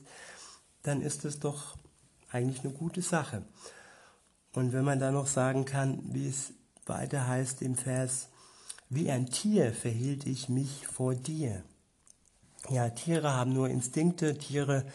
dann 0.83 1.01
ist 1.01 1.25
es 1.25 1.39
doch 1.39 1.77
eigentlich 2.31 2.63
eine 2.63 2.73
gute 2.73 3.01
Sache. 3.01 3.43
Und 4.53 4.73
wenn 4.73 4.85
man 4.85 4.99
dann 4.99 5.13
noch 5.13 5.27
sagen 5.27 5.65
kann, 5.65 6.01
wie 6.13 6.27
es 6.27 6.53
weiter 6.85 7.27
heißt 7.27 7.61
im 7.61 7.75
Vers, 7.75 8.29
wie 8.89 9.11
ein 9.11 9.27
Tier 9.29 9.73
verhielt 9.73 10.25
ich 10.25 10.49
mich 10.49 10.87
vor 10.87 11.13
dir. 11.13 11.63
Ja, 12.67 12.89
Tiere 12.89 13.33
haben 13.33 13.53
nur 13.53 13.69
Instinkte, 13.69 14.37
Tiere, 14.37 14.85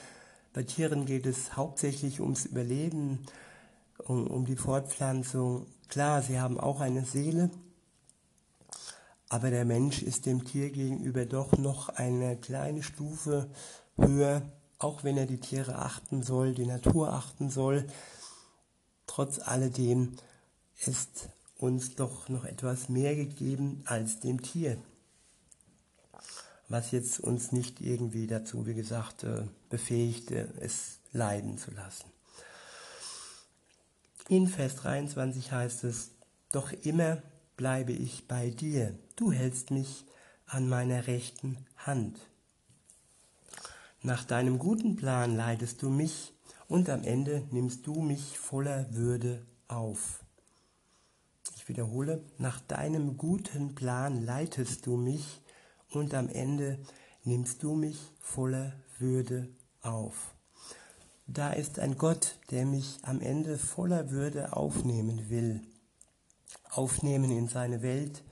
bei 0.53 0.63
Tieren 0.63 1.07
geht 1.07 1.27
es 1.27 1.57
hauptsächlich 1.57 2.21
ums 2.21 2.45
Überleben, 2.45 3.27
um, 3.99 4.29
um 4.29 4.45
die 4.45 4.57
Fortpflanzung. 4.57 5.67
Klar, 5.89 6.23
sie 6.23 6.39
haben 6.39 6.61
auch 6.61 6.81
eine 6.81 7.05
Seele, 7.05 7.51
aber 9.29 9.51
der 9.51 9.65
Mensch 9.65 10.03
ist 10.03 10.27
dem 10.27 10.45
Tier 10.45 10.71
gegenüber 10.71 11.27
doch 11.27 11.59
noch 11.59 11.89
eine 11.89 12.37
kleine 12.37 12.85
Stufe 12.85 13.51
höher, 13.97 14.43
auch 14.79 15.03
wenn 15.03 15.17
er 15.17 15.27
die 15.27 15.41
Tiere 15.41 15.77
achten 15.77 16.23
soll, 16.23 16.55
die 16.55 16.67
Natur 16.67 17.13
achten 17.13 17.51
soll. 17.51 17.87
Trotz 19.07 19.41
alledem 19.41 20.13
ist 20.87 21.31
uns 21.59 21.97
doch 21.97 22.29
noch 22.29 22.45
etwas 22.45 22.89
mehr 22.89 23.17
gegeben 23.17 23.83
als 23.87 24.21
dem 24.21 24.43
Tier. 24.43 24.79
Was 26.75 26.91
jetzt 26.91 27.21
uns 27.21 27.53
nicht 27.53 27.81
irgendwie 27.81 28.27
dazu, 28.27 28.67
wie 28.67 28.75
gesagt, 28.75 29.23
äh, 29.23 29.45
befähigt, 29.71 30.33
es 30.33 30.99
leiden 31.13 31.57
zu 31.57 31.71
lassen. 31.71 32.11
In 34.29 34.49
Vers 34.49 34.75
23 34.75 35.53
heißt 35.53 35.85
es, 35.85 36.11
doch 36.51 36.73
immer 36.73 37.23
bleibe 37.57 37.93
ich 37.93 38.27
bei 38.27 38.51
dir, 38.51 38.99
du 39.15 39.31
hältst 39.31 39.71
mich 39.71 40.05
an 40.47 40.69
meiner 40.69 41.07
rechten 41.07 41.65
Hand. 41.77 42.19
Nach 44.03 44.25
deinem 44.25 44.59
guten 44.59 44.97
Plan 44.97 45.37
leitest 45.37 45.81
du 45.81 45.91
mich 45.91 46.33
und 46.67 46.91
am 46.91 47.05
Ende 47.05 47.47
nimmst 47.53 47.87
du 47.87 48.03
mich 48.03 48.37
voller 48.37 48.93
Würde 48.93 49.47
auf. 49.69 50.25
Ich 51.55 51.69
wiederhole, 51.69 52.25
nach 52.39 52.59
deinem 52.59 53.17
guten 53.17 53.77
Plan 53.77 54.25
leitest 54.25 54.87
du 54.87 54.97
mich 54.97 55.41
und 55.97 56.15
am 56.15 56.29
Ende 56.29 56.79
nimmst 57.25 57.63
du 57.63 57.75
mich 57.75 57.99
voller 58.21 58.73
Würde 58.99 59.49
auf. 59.83 60.35
Da 61.27 61.53
ist 61.53 61.79
ein 61.79 61.97
Gott, 61.97 62.39
der 62.51 62.67
mich 62.67 62.99
am 63.03 63.21
Ende 63.21 63.59
voller 63.59 64.11
Würde 64.11 64.55
aufnehmen 64.55 65.31
will. 65.31 65.63
Aufnehmen 66.71 67.31
in 67.31 67.49
seine 67.49 67.83
Welt, 67.83 68.23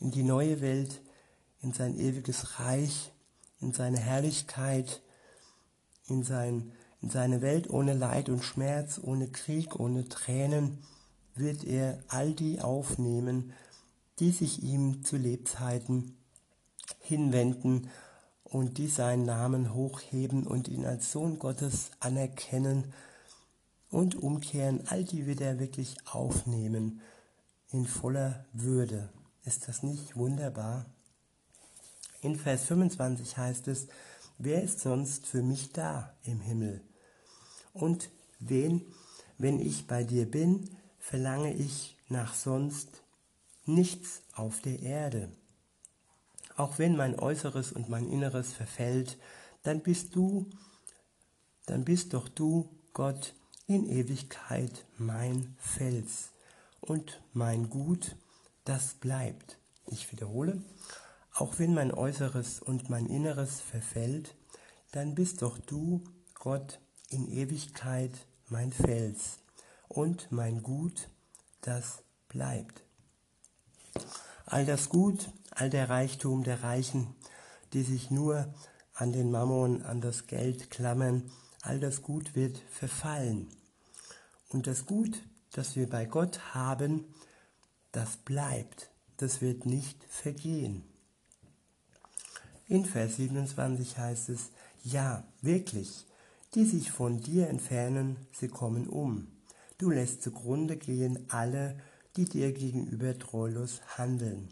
in 0.00 0.10
die 0.10 0.24
neue 0.24 0.60
Welt, 0.60 1.00
in 1.62 1.72
sein 1.72 1.98
ewiges 1.98 2.58
Reich, 2.58 3.12
in 3.60 3.72
seine 3.72 3.98
Herrlichkeit, 3.98 5.02
in, 6.06 6.24
sein, 6.24 6.72
in 7.00 7.10
seine 7.10 7.40
Welt 7.40 7.70
ohne 7.70 7.94
Leid 7.94 8.28
und 8.28 8.42
Schmerz, 8.42 9.00
ohne 9.02 9.28
Krieg, 9.28 9.78
ohne 9.78 10.08
Tränen, 10.08 10.78
wird 11.34 11.64
er 11.64 12.02
all 12.08 12.32
die 12.32 12.60
aufnehmen, 12.60 13.52
die 14.18 14.32
sich 14.32 14.62
ihm 14.62 15.04
zu 15.04 15.16
Lebzeiten 15.16 16.16
hinwenden 16.98 17.88
und 18.44 18.78
die 18.78 18.88
seinen 18.88 19.24
Namen 19.24 19.74
hochheben 19.74 20.46
und 20.46 20.68
ihn 20.68 20.84
als 20.84 21.12
Sohn 21.12 21.38
Gottes 21.38 21.90
anerkennen 22.00 22.92
und 23.90 24.16
umkehren, 24.16 24.82
all 24.86 25.04
die 25.04 25.26
wird 25.26 25.40
er 25.40 25.58
wirklich 25.58 25.96
aufnehmen 26.06 27.00
in 27.70 27.86
voller 27.86 28.44
Würde. 28.52 29.10
Ist 29.44 29.68
das 29.68 29.82
nicht 29.82 30.16
wunderbar? 30.16 30.86
In 32.22 32.36
Vers 32.36 32.64
25 32.64 33.36
heißt 33.36 33.68
es, 33.68 33.88
wer 34.38 34.62
ist 34.62 34.80
sonst 34.80 35.26
für 35.26 35.42
mich 35.42 35.72
da 35.72 36.14
im 36.24 36.40
Himmel? 36.40 36.82
Und 37.72 38.10
wen, 38.38 38.82
wenn 39.38 39.60
ich 39.60 39.86
bei 39.86 40.04
dir 40.04 40.30
bin, 40.30 40.68
verlange 40.98 41.54
ich 41.54 41.96
nach 42.08 42.34
sonst 42.34 43.02
nichts 43.64 44.22
auf 44.34 44.60
der 44.60 44.80
Erde. 44.80 45.30
Auch 46.60 46.78
wenn 46.78 46.94
mein 46.94 47.18
Äußeres 47.18 47.72
und 47.72 47.88
mein 47.88 48.06
Inneres 48.10 48.52
verfällt, 48.52 49.16
dann 49.62 49.80
bist 49.80 50.14
du, 50.14 50.46
dann 51.64 51.86
bist 51.86 52.12
doch 52.12 52.28
du, 52.28 52.68
Gott, 52.92 53.34
in 53.66 53.88
Ewigkeit 53.88 54.84
mein 54.98 55.56
Fels 55.58 56.32
und 56.82 57.22
mein 57.32 57.70
Gut, 57.70 58.14
das 58.66 58.92
bleibt. 58.92 59.56
Ich 59.86 60.12
wiederhole, 60.12 60.62
auch 61.32 61.58
wenn 61.58 61.72
mein 61.72 61.94
Äußeres 61.94 62.60
und 62.60 62.90
mein 62.90 63.06
Inneres 63.06 63.62
verfällt, 63.62 64.34
dann 64.92 65.14
bist 65.14 65.40
doch 65.40 65.56
du, 65.56 66.04
Gott, 66.34 66.78
in 67.08 67.26
Ewigkeit 67.26 68.12
mein 68.50 68.70
Fels 68.70 69.38
und 69.88 70.30
mein 70.30 70.62
Gut, 70.62 71.08
das 71.62 72.02
bleibt. 72.28 72.82
All 74.44 74.66
das 74.66 74.90
Gut, 74.90 75.30
all 75.60 75.68
der 75.68 75.90
Reichtum 75.90 76.42
der 76.42 76.62
Reichen, 76.62 77.14
die 77.74 77.82
sich 77.82 78.10
nur 78.10 78.52
an 78.94 79.12
den 79.12 79.30
Mammon, 79.30 79.82
an 79.82 80.00
das 80.00 80.26
Geld 80.26 80.70
klammern, 80.70 81.30
all 81.60 81.78
das 81.78 82.00
Gut 82.00 82.34
wird 82.34 82.56
verfallen. 82.70 83.46
Und 84.48 84.66
das 84.66 84.86
Gut, 84.86 85.22
das 85.52 85.76
wir 85.76 85.86
bei 85.86 86.06
Gott 86.06 86.54
haben, 86.54 87.04
das 87.92 88.16
bleibt, 88.16 88.88
das 89.18 89.42
wird 89.42 89.66
nicht 89.66 90.02
vergehen. 90.08 90.82
In 92.66 92.86
Vers 92.86 93.16
27 93.16 93.98
heißt 93.98 94.30
es, 94.30 94.52
ja, 94.82 95.24
wirklich, 95.42 96.06
die 96.54 96.64
sich 96.64 96.90
von 96.90 97.20
dir 97.20 97.48
entfernen, 97.48 98.16
sie 98.32 98.48
kommen 98.48 98.88
um. 98.88 99.28
Du 99.76 99.90
lässt 99.90 100.22
zugrunde 100.22 100.78
gehen 100.78 101.26
alle, 101.28 101.78
die 102.16 102.24
dir 102.24 102.52
gegenüber 102.52 103.18
treulos 103.18 103.82
handeln. 103.98 104.48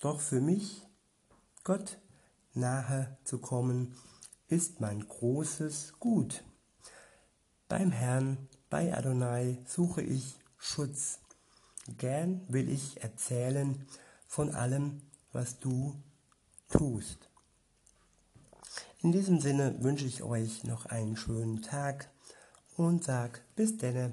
Doch 0.00 0.20
für 0.20 0.40
mich, 0.40 0.82
Gott 1.62 1.98
nahe 2.52 3.16
zu 3.24 3.38
kommen, 3.38 3.96
ist 4.48 4.80
mein 4.80 5.06
großes 5.06 5.94
Gut. 5.98 6.44
Beim 7.68 7.90
Herrn, 7.90 8.48
bei 8.70 8.96
Adonai 8.96 9.62
suche 9.66 10.02
ich 10.02 10.38
Schutz. 10.58 11.20
Gern 11.98 12.42
will 12.48 12.68
ich 12.68 13.02
erzählen 13.02 13.86
von 14.26 14.54
allem, 14.54 15.02
was 15.32 15.58
du 15.58 15.94
tust. 16.68 17.30
In 19.02 19.12
diesem 19.12 19.40
Sinne 19.40 19.82
wünsche 19.82 20.06
ich 20.06 20.22
euch 20.22 20.64
noch 20.64 20.86
einen 20.86 21.16
schönen 21.16 21.62
Tag 21.62 22.10
und 22.76 23.04
sag 23.04 23.42
bis 23.54 23.76
denne. 23.76 24.12